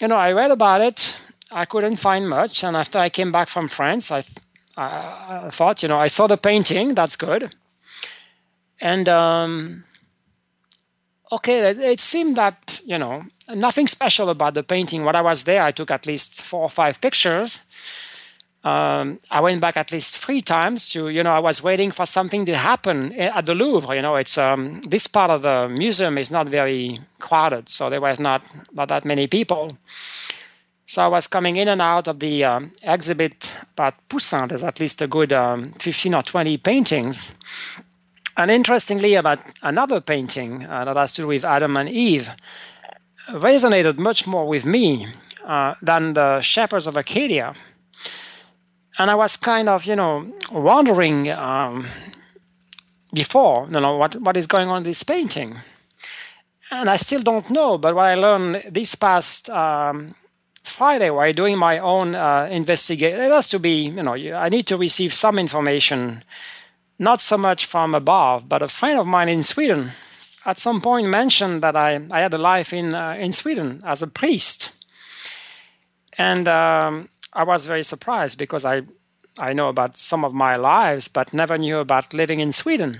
[0.00, 1.18] you know, I read about it.
[1.50, 4.38] I couldn't find much, and after I came back from France, I, th-
[4.76, 6.94] I, thought, you know, I saw the painting.
[6.94, 7.54] That's good.
[8.80, 9.84] And um,
[11.30, 15.04] okay, it, it seemed that you know nothing special about the painting.
[15.04, 17.60] When I was there, I took at least four or five pictures.
[18.66, 22.04] Um, I went back at least three times to, you know, I was waiting for
[22.04, 23.94] something to happen at the Louvre.
[23.94, 28.00] You know, it's um, this part of the museum is not very crowded, so there
[28.00, 28.42] were not
[28.72, 29.70] not that many people.
[30.84, 34.48] So I was coming in and out of the um, exhibit but Poussin.
[34.48, 37.34] There's at least a good um, 15 or 20 paintings.
[38.36, 42.30] And interestingly, about another painting uh, that has to do with Adam and Eve
[43.30, 45.06] resonated much more with me
[45.46, 47.54] uh, than the Shepherds of Arcadia
[48.98, 51.86] and I was kind of, you know, wondering um,
[53.12, 55.56] before, you know, what, what is going on in this painting.
[56.70, 60.14] And I still don't know, but what I learned this past um,
[60.62, 64.66] Friday, while doing my own uh, investigation, it has to be, you know, I need
[64.68, 66.24] to receive some information,
[66.98, 69.92] not so much from above, but a friend of mine in Sweden
[70.46, 74.00] at some point mentioned that I, I had a life in, uh, in Sweden as
[74.00, 74.72] a priest.
[76.16, 78.82] And um, I was very surprised because I
[79.38, 82.96] I know about some of my lives, but never knew about living in Sweden.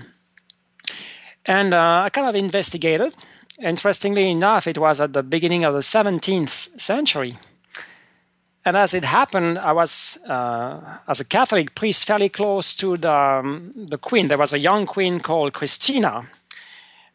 [1.45, 3.15] And uh, I kind of investigated.
[3.59, 7.37] Interestingly enough, it was at the beginning of the 17th century.
[8.63, 13.11] And as it happened, I was, uh, as a Catholic priest, fairly close to the,
[13.11, 14.27] um, the queen.
[14.27, 16.27] There was a young queen called Christina,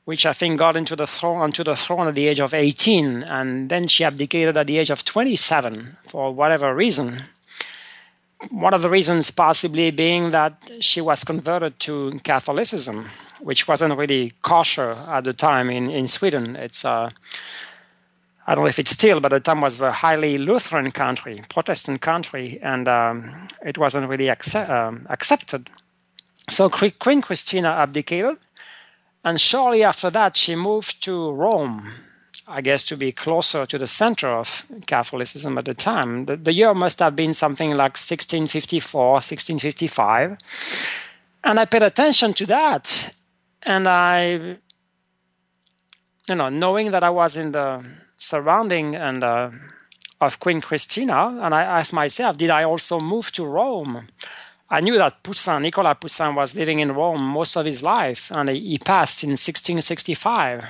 [0.04, 3.22] which I think got into the throne onto the throne at the age of 18,
[3.24, 7.22] and then she abdicated at the age of 27 for whatever reason.
[8.50, 13.08] One of the reasons possibly being that she was converted to Catholicism,
[13.40, 16.56] which wasn't really kosher at the time in, in Sweden.
[16.56, 17.10] It's uh,
[18.46, 21.40] I don't know if it's still, but at the time was a highly Lutheran country,
[21.48, 25.70] Protestant country, and um, it wasn't really accept, um, accepted.
[26.50, 28.38] So Queen Christina abdicated,
[29.24, 31.92] and shortly after that, she moved to Rome,
[32.48, 36.26] I guess to be closer to the center of Catholicism at the time.
[36.26, 40.36] The, the year must have been something like 1654, 1655.
[41.44, 43.14] And I paid attention to that,
[43.62, 44.58] and I,
[46.28, 47.84] you know, knowing that I was in the
[48.16, 49.50] surrounding and uh,
[50.20, 54.06] of Queen Christina, and I asked myself, did I also move to Rome?
[54.72, 58.48] I knew that Poussin, Nicolas Poussin, was living in Rome most of his life, and
[58.48, 60.64] he passed in 1665.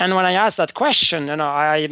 [0.00, 1.88] And when I asked that question, you know, I,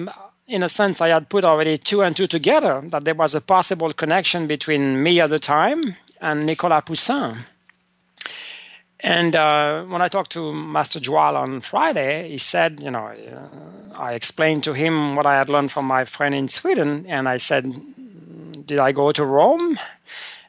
[0.48, 3.40] in a sense, I had put already two and two together that there was a
[3.40, 7.44] possible connection between me at the time and Nicolas Poussin.
[8.98, 13.94] And uh, when I talked to Master Djwhal on Friday, he said, you know, uh,
[13.96, 17.36] I explained to him what I had learned from my friend in Sweden, and I
[17.36, 17.64] said,
[18.66, 19.78] did I go to Rome?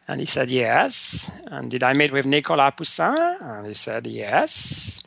[0.08, 1.32] And he said, yes.
[1.47, 3.38] And did I meet with Nicolas Poussin?
[3.41, 5.01] And he said, yes.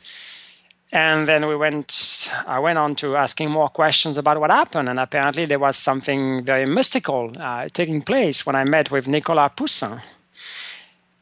[0.91, 4.89] And then we went, I went on to asking more questions about what happened.
[4.89, 9.51] And apparently there was something very mystical uh, taking place when I met with Nicolas
[9.55, 10.01] Poussin.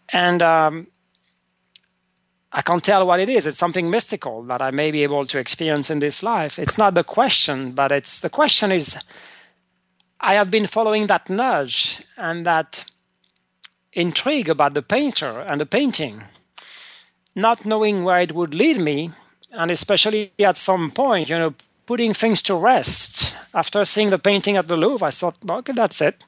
[0.09, 0.87] And um,
[2.51, 3.45] I can't tell what it is.
[3.45, 6.57] It's something mystical that I may be able to experience in this life.
[6.57, 8.97] It's not the question, but it's the question is
[10.19, 12.85] I have been following that nudge and that
[13.97, 16.23] intrigue about the painter and the painting,
[17.35, 19.09] not knowing where it would lead me,
[19.51, 21.53] and especially at some point, you know,
[21.87, 23.35] putting things to rest.
[23.53, 26.23] After seeing the painting at the Louvre, I thought, okay, that's it.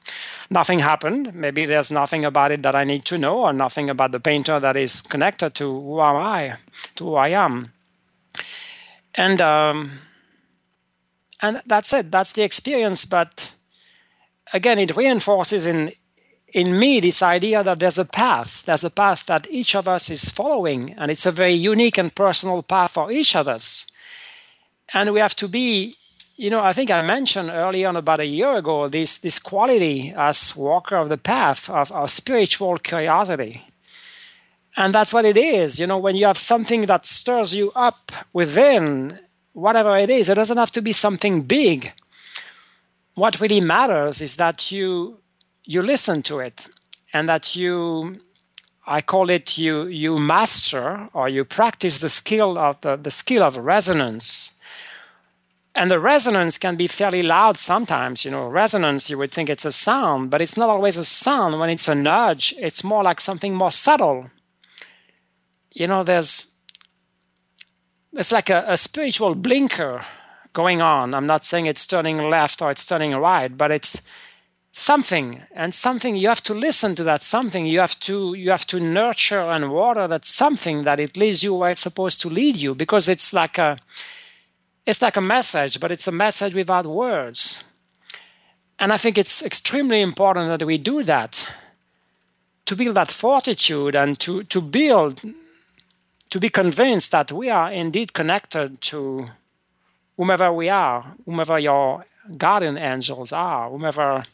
[0.50, 1.32] Nothing happened.
[1.32, 4.58] Maybe there's nothing about it that I need to know, or nothing about the painter
[4.58, 6.56] that is connected to who am I,
[6.96, 7.66] to who I am.
[9.14, 9.90] And um,
[11.40, 12.10] and that's it.
[12.10, 13.04] That's the experience.
[13.04, 13.52] But
[14.52, 15.92] again, it reinforces in
[16.52, 18.64] in me this idea that there's a path.
[18.64, 22.14] There's a path that each of us is following, and it's a very unique and
[22.14, 23.86] personal path for each of us
[24.92, 25.94] and we have to be
[26.36, 30.12] you know i think i mentioned early on about a year ago this this quality
[30.16, 33.64] as walker of the path of, of spiritual curiosity
[34.76, 38.12] and that's what it is you know when you have something that stirs you up
[38.32, 39.18] within
[39.52, 41.92] whatever it is it doesn't have to be something big
[43.14, 45.18] what really matters is that you
[45.64, 46.68] you listen to it
[47.12, 48.20] and that you
[48.86, 53.42] i call it you you master or you practice the skill of the, the skill
[53.42, 54.54] of resonance.
[55.72, 59.64] And the resonance can be fairly loud sometimes you know resonance you would think it's
[59.64, 61.58] a sound but it's not always a sound.
[61.60, 64.30] When it's a nudge it's more like something more subtle.
[65.70, 66.56] You know there's
[68.12, 70.04] it's like a, a spiritual blinker
[70.52, 71.14] going on.
[71.14, 74.02] I'm not saying it's turning left or it's turning right but it's
[74.72, 78.66] something and something you have to listen to that something you have to you have
[78.66, 82.56] to nurture and water that something that it leads you where it's supposed to lead
[82.56, 83.76] you because it's like a
[84.86, 87.62] it's like a message, but it's a message without words.
[88.78, 91.46] And I think it's extremely important that we do that
[92.66, 95.22] to build that fortitude and to, to build,
[96.30, 99.26] to be convinced that we are indeed connected to
[100.16, 102.04] whomever we are, whomever your
[102.36, 104.24] guardian angels are, whomever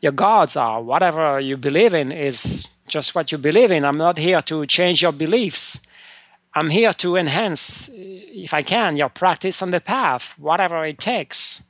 [0.00, 3.84] your gods are, whatever you believe in is just what you believe in.
[3.84, 5.86] I'm not here to change your beliefs.
[6.54, 11.62] I'm here to enhance, if I can, your practice on the path, whatever it takes.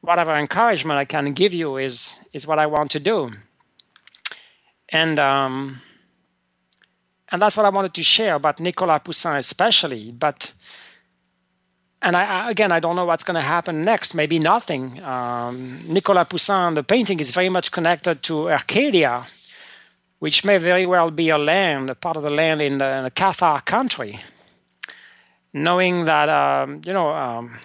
[0.00, 3.30] Whatever encouragement I can give you is, is what I want to do.
[4.88, 5.80] And, um,
[7.30, 10.10] and that's what I wanted to share about Nicolas Poussin, especially.
[10.10, 10.52] But,
[12.02, 14.14] and I, again, I don't know what's going to happen next.
[14.14, 15.02] Maybe nothing.
[15.02, 19.24] Um, Nicolas Poussin, the painting is very much connected to Arcadia,
[20.18, 23.04] which may very well be a land, a part of the land in the, in
[23.04, 24.20] the Cathar country.
[25.52, 27.58] Knowing that, um, you know, um,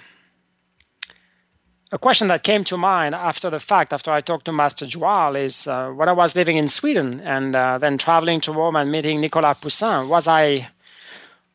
[1.91, 5.41] a question that came to mind after the fact, after I talked to Master Djwhal,
[5.41, 8.91] is uh, when I was living in Sweden and uh, then traveling to Rome and
[8.91, 10.67] meeting Nicolas Poussin, was I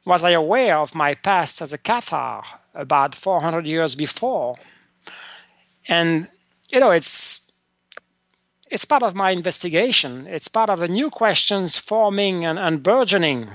[0.04, 2.44] was I aware of my past as a Cathar
[2.74, 4.54] about 400 years before?
[5.88, 6.28] And
[6.72, 7.52] you know, it's
[8.70, 10.26] it's part of my investigation.
[10.26, 13.50] It's part of the new questions forming and, and burgeoning.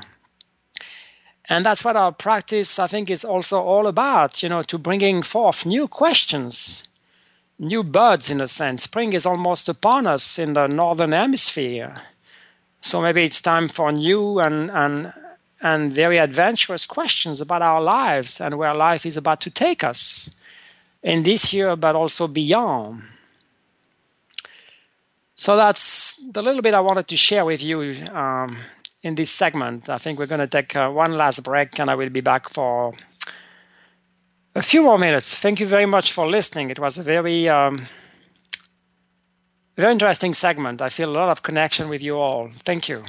[1.50, 5.24] And that's what our practice, I think, is also all about, you know, to bringing
[5.24, 6.84] forth new questions,
[7.58, 8.84] new buds in a sense.
[8.84, 11.95] Spring is almost upon us in the northern hemisphere.
[12.82, 15.14] So maybe it's time for new and, and,
[15.62, 20.30] and very adventurous questions about our lives and where life is about to take us
[21.01, 23.01] in this year, but also beyond.
[25.36, 28.58] So that's the little bit I wanted to share with you um,
[29.03, 29.88] in this segment.
[29.89, 32.49] I think we're going to take uh, one last break and I will be back
[32.49, 32.93] for
[34.55, 35.36] a few more minutes.
[35.36, 36.72] Thank you very much for listening.
[36.72, 37.78] It was a very, um,
[39.76, 40.82] very interesting segment.
[40.82, 42.49] I feel a lot of connection with you all.
[42.51, 43.03] Thank you.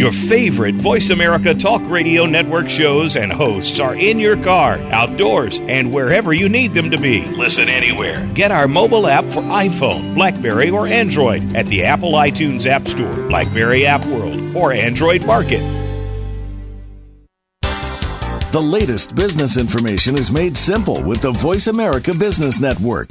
[0.00, 5.60] Your favorite Voice America Talk Radio Network shows and hosts are in your car, outdoors,
[5.68, 7.26] and wherever you need them to be.
[7.26, 8.26] Listen anywhere.
[8.32, 13.14] Get our mobile app for iPhone, Blackberry, or Android at the Apple iTunes App Store,
[13.28, 15.60] Blackberry App World, or Android Market.
[18.52, 23.10] The latest business information is made simple with the Voice America Business Network.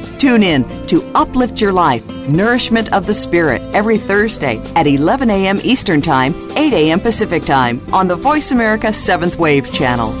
[0.21, 5.59] Tune in to Uplift Your Life, Nourishment of the Spirit, every Thursday at 11 a.m.
[5.63, 6.99] Eastern Time, 8 a.m.
[6.99, 10.13] Pacific Time on the Voice America 7th Wave channel.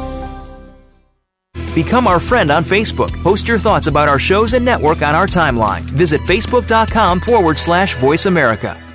[1.75, 3.11] Become our friend on Facebook.
[3.21, 5.81] Post your thoughts about our shows and network on our timeline.
[5.81, 8.90] Visit facebook.com forward slash voice America.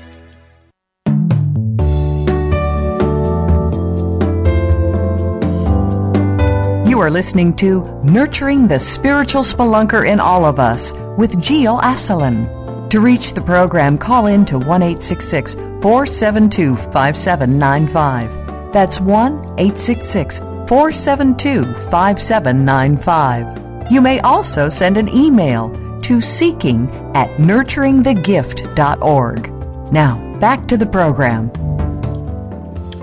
[6.97, 12.49] You are listening to Nurturing the Spiritual Spelunker in All of Us with Gilles Asselin.
[12.89, 18.73] To reach the program, call in to 1 472 5795.
[18.73, 23.93] That's 1 866 472 5795.
[23.93, 25.69] You may also send an email
[26.01, 29.93] to seeking at nurturingthegift.org.
[29.93, 31.51] Now, back to the program.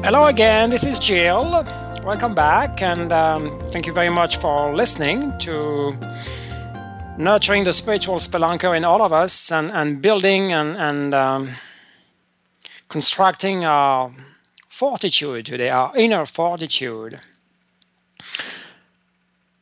[0.04, 5.32] Hello again, this is Gilles welcome back, and um, thank you very much for listening
[5.40, 5.98] to
[7.18, 11.50] nurturing the spiritual spelunker in all of us and, and building and, and um,
[12.90, 14.12] constructing our
[14.68, 17.22] fortitude today, our inner fortitude.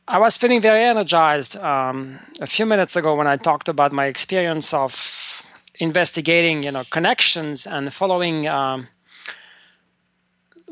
[0.08, 4.06] I was feeling very energized um, a few minutes ago when I talked about my
[4.06, 5.46] experience of
[5.78, 8.88] investigating, you know, connections and following um,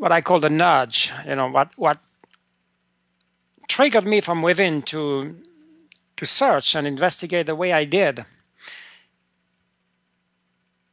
[0.01, 1.99] what I call the nudge, you know, what what
[3.69, 5.37] triggered me from within to
[6.17, 8.25] to search and investigate the way I did.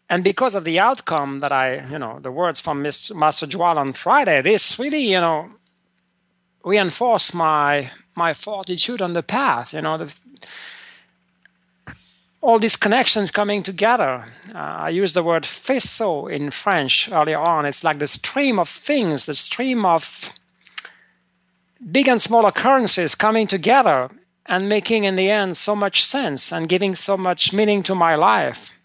[0.10, 3.16] And because of the outcome that I, you know, the words from Mr.
[3.16, 5.50] Master Djwhal on Friday, this really, you know,
[6.66, 9.74] reinforced my my fortitude on the path.
[9.74, 10.14] You know, the,
[12.42, 14.26] all these connections coming together.
[14.54, 17.66] Uh, I use the word faisceau in French earlier on.
[17.66, 20.32] It's like the stream of things, the stream of
[21.92, 24.10] big and small occurrences coming together
[24.46, 28.16] and making, in the end, so much sense and giving so much meaning to my
[28.16, 28.80] life.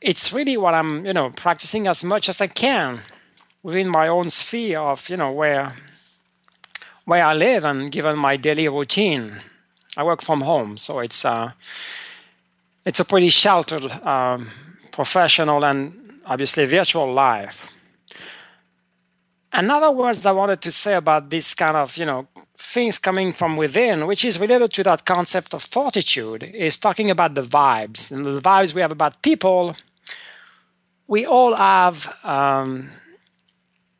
[0.00, 3.00] It's really what I'm, you know, practicing as much as I can
[3.62, 5.74] within my own sphere of, you know, where
[7.04, 9.40] where I live and given my daily routine.
[9.96, 11.52] I work from home, so it's uh,
[12.88, 14.48] it's a pretty sheltered um,
[14.92, 15.92] professional and
[16.24, 17.70] obviously virtual life.
[19.52, 23.58] Another words I wanted to say about this kind of, you know, things coming from
[23.58, 28.10] within, which is related to that concept of fortitude, is talking about the vibes.
[28.10, 29.76] And the vibes we have about people,
[31.06, 32.90] we all have, um,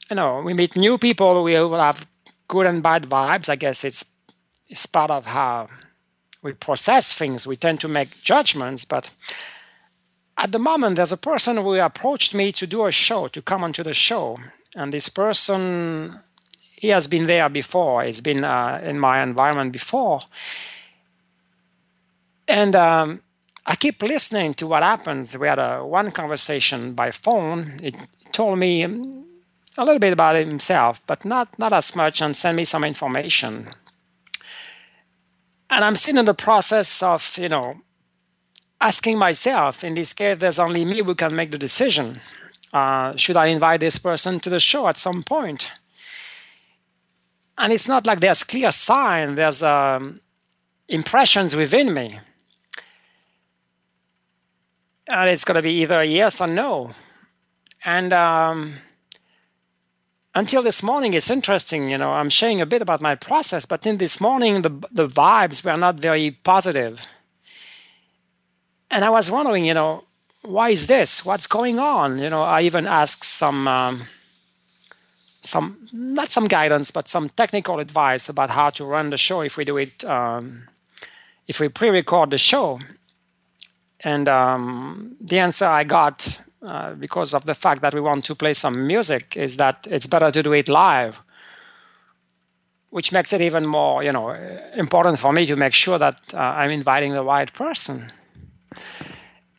[0.08, 2.06] you know, we meet new people, we all have
[2.46, 3.50] good and bad vibes.
[3.50, 4.16] I guess it's,
[4.66, 5.66] it's part of how
[6.42, 8.84] we process things, we tend to make judgments.
[8.84, 9.10] But
[10.36, 13.64] at the moment, there's a person who approached me to do a show, to come
[13.64, 14.38] onto the show.
[14.74, 16.20] and this person
[16.80, 18.04] he has been there before.
[18.04, 20.20] He's been uh, in my environment before,
[22.46, 23.20] and um,
[23.66, 25.36] I keep listening to what happens.
[25.36, 27.80] We had a one conversation by phone.
[27.82, 27.96] It
[28.32, 32.64] told me a little bit about himself, but not not as much, and sent me
[32.64, 33.68] some information.
[35.70, 37.80] And I'm still in the process of, you know,
[38.80, 39.84] asking myself.
[39.84, 42.20] In this case, there's only me who can make the decision.
[42.72, 45.72] Uh, should I invite this person to the show at some point?
[47.56, 49.34] And it's not like there's clear sign.
[49.34, 50.20] There's um,
[50.88, 52.20] impressions within me
[55.08, 56.90] and it's going to be either yes or no.
[57.84, 58.74] And um,
[60.34, 61.90] until this morning, it's interesting.
[61.90, 65.06] You know, I'm sharing a bit about my process, but in this morning, the the
[65.06, 67.06] vibes were not very positive.
[68.90, 70.04] And I was wondering, you know,
[70.42, 71.24] why is this?
[71.24, 72.18] What's going on?
[72.18, 73.68] You know, I even asked some.
[73.68, 74.02] Um,
[75.40, 79.56] some not some guidance but some technical advice about how to run the show if
[79.56, 80.68] we do it um,
[81.46, 82.78] if we pre-record the show
[84.00, 88.34] and um, the answer I got, uh, because of the fact that we want to
[88.34, 91.20] play some music, is that it's better to do it live,
[92.90, 94.30] which makes it even more, you know,
[94.74, 98.12] important for me to make sure that uh, I'm inviting the right person.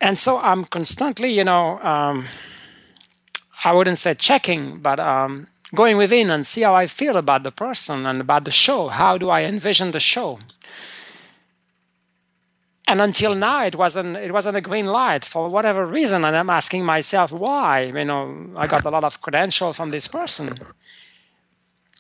[0.02, 2.26] And so I'm constantly, you know, um,
[3.64, 7.52] I wouldn't say checking, but um, going within and see how I feel about the
[7.52, 8.88] person and about the show.
[8.88, 10.40] How do I envision the show?
[12.90, 16.26] And until now it wasn't it wasn't a green light for whatever reason.
[16.26, 17.84] And i'm asking myself why?
[17.84, 20.58] You know i got a lot of credential from this person.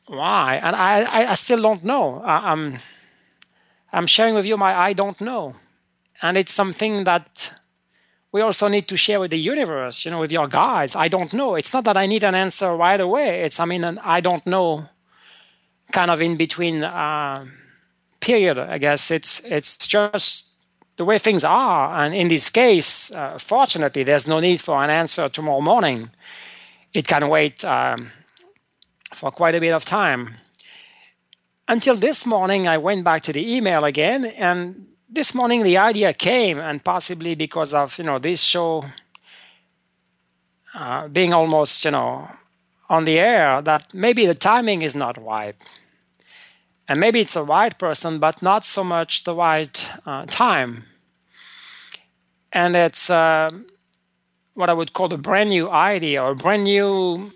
[0.08, 0.60] Why?
[0.64, 2.22] And i i, still don't know.
[2.22, 2.80] I, i'm
[3.94, 5.56] i'm sharing with you my i don't know.
[6.22, 7.54] And it's something that
[8.32, 10.96] we also need to share with the universe you know with your guides.
[10.96, 11.56] I don't know.
[11.56, 13.44] It's not that i need an answer right away.
[13.44, 14.86] It's i mean an i don't know
[15.92, 17.46] kind of in between uh,
[18.20, 19.12] period i guess.
[19.12, 20.49] It's it's just
[21.00, 21.98] the way things are.
[22.04, 26.10] And in this case, uh, fortunately, there's no need for an answer tomorrow morning.
[26.94, 28.12] It can wait um,
[29.14, 30.36] for quite a bit of time.
[31.70, 36.12] Until this morning, I went back to the email again, and this morning the idea
[36.14, 38.84] came, and possibly because of you know this show
[40.76, 42.28] uh, being almost you know
[42.90, 45.56] on the air, that maybe the timing is not right
[46.90, 50.86] and maybe it's the right person, but not so much the right uh, time.
[52.52, 53.52] And it's uh,
[54.56, 57.32] what I would call a brand new idea or a brand new,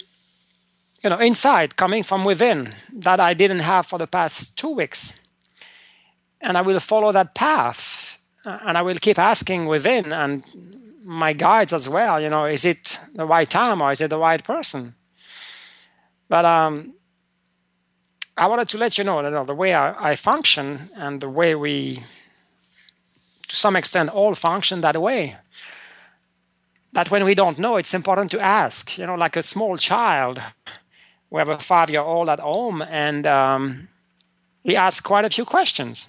[1.03, 5.13] you know, insight coming from within that I didn't have for the past two weeks.
[6.41, 10.43] And I will follow that path, uh, and I will keep asking within and
[11.05, 12.19] my guides as well.
[12.19, 14.95] You know, is it the right time or is it the right person?
[16.27, 16.95] But um,
[18.35, 21.53] I wanted to let you know that the way I, I, function and the way
[21.53, 22.03] we,
[23.47, 25.37] to some extent, all function that way.
[26.93, 28.97] That when we don't know, it's important to ask.
[28.97, 30.41] You know, like a small child.
[31.29, 33.87] We have a five-year-old at home, and um,
[34.63, 36.07] he asks quite a few questions.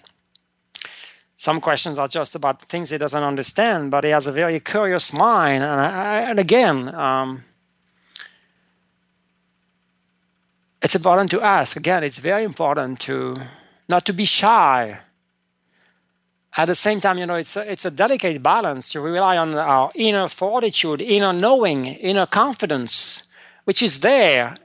[1.37, 5.13] Some questions are just about things he doesn't understand, but he has a very curious
[5.13, 5.63] mind.
[5.63, 7.45] And, I, and again, um,
[10.85, 11.79] it's important to ask.
[11.79, 13.37] Again, it's very important to
[13.89, 15.01] not to be shy.
[16.57, 19.55] At the same time, you know, it's a, it's a delicate balance to rely on
[19.55, 23.25] our inner fortitude, inner knowing, inner confidence,
[23.65, 24.57] which is there.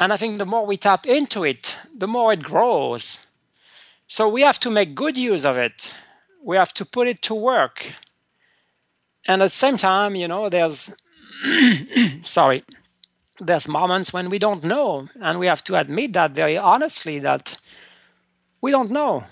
[0.00, 3.26] And I think the more we tap into it, the more it grows.
[4.08, 5.92] So we have to make good use of it.
[6.42, 7.94] We have to put it to work.
[9.26, 10.96] And at the same time, you know, there's,
[12.22, 12.64] sorry,
[13.40, 17.58] there's moments when we don't know, and we have to admit that very honestly that
[18.60, 19.24] we don't know.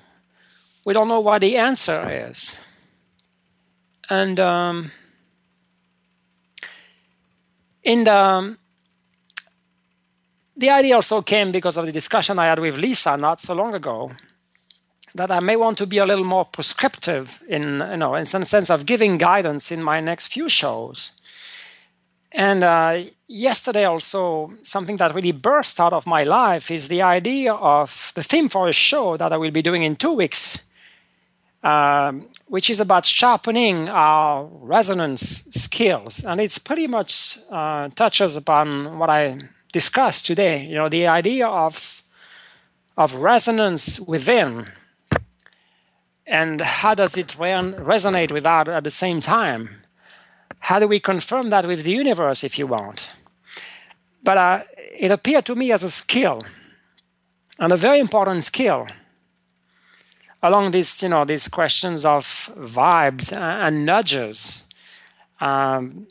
[0.85, 2.59] We don't know what the answer is.
[4.09, 4.91] And um,
[7.83, 8.57] in the
[10.57, 13.75] the idea also came because of the discussion I had with Lisa not so long
[13.75, 14.11] ago
[15.15, 18.45] that I may want to be a little more prescriptive in you know in some
[18.45, 21.13] sense of giving guidance in my next few shows.
[22.33, 27.55] And uh, yesterday, also, something that really burst out of my life is the idea
[27.55, 30.59] of the theme for a show that I will be doing in two weeks,
[31.63, 36.25] um, which is about sharpening our resonance skills.
[36.25, 39.39] And it's pretty much uh, touches upon what I
[39.73, 40.67] discussed today.
[40.67, 42.03] You know, the idea of
[42.97, 44.67] of resonance within,
[46.27, 49.71] and how does it resonate with that at the same time?
[50.69, 53.15] How do we confirm that with the universe, if you want?
[54.23, 56.43] But uh, it appeared to me as a skill,
[57.59, 58.87] and a very important skill
[60.43, 64.65] along these, you know, these questions of vibes and nudges
[65.41, 66.07] um,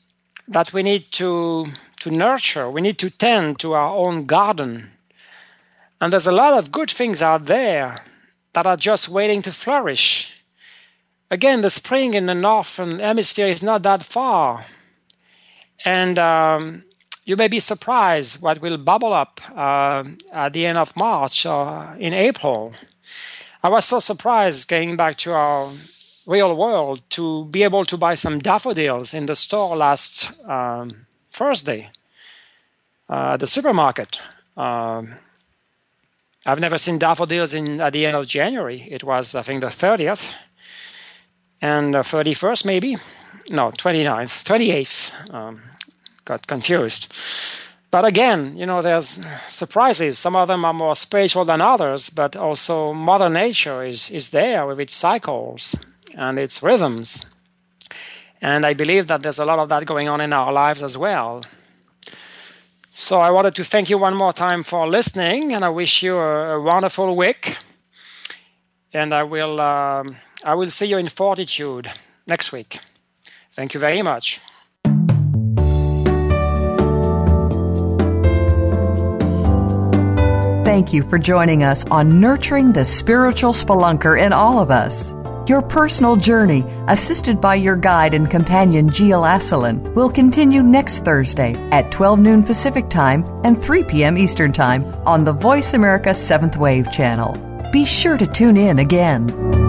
[0.47, 1.67] that we need to
[1.99, 2.67] to nurture.
[2.71, 4.89] We need to tend to our own garden,
[6.01, 7.97] and there's a lot of good things out there
[8.53, 10.36] that are just waiting to flourish.
[11.29, 14.65] Again, the spring in the northern hemisphere is not that far,
[15.83, 16.83] and um,
[17.25, 21.95] you may be surprised what will bubble up uh, at the end of March or
[21.99, 22.73] in April.
[23.61, 25.69] I was so surprised going back to our
[26.25, 31.89] real world to be able to buy some daffodils in the store last um, Thursday
[33.09, 34.19] uh, the supermarket.
[34.55, 35.15] Um,
[36.45, 38.87] I've never seen daffodils in at the end of January.
[38.89, 40.31] It was, I think, the 30th
[41.61, 42.97] and the 31st, maybe.
[43.49, 45.33] No, 29th, 28th.
[45.33, 45.61] Um,
[46.25, 47.13] got confused.
[47.89, 50.19] But again, you know, there's surprises.
[50.19, 54.65] Some of them are more spiritual than others, but also Mother Nature is, is there
[54.67, 55.75] with its cycles
[56.15, 57.25] and its rhythms.
[58.41, 60.97] And I believe that there's a lot of that going on in our lives as
[60.97, 61.41] well.
[62.91, 66.17] So I wanted to thank you one more time for listening, and I wish you
[66.17, 67.57] a, a wonderful week.
[68.91, 71.91] And I will, um, I will see you in Fortitude
[72.27, 72.79] next week.
[73.51, 74.39] Thank you very much.
[80.63, 85.13] Thank you for joining us on Nurturing the Spiritual Spelunker in All of Us.
[85.47, 91.55] Your personal journey, assisted by your guide and companion Gilles Asselin, will continue next Thursday
[91.71, 94.17] at 12 noon Pacific Time and 3 p.m.
[94.17, 97.33] Eastern Time on the Voice America 7th Wave channel.
[97.71, 99.66] Be sure to tune in again.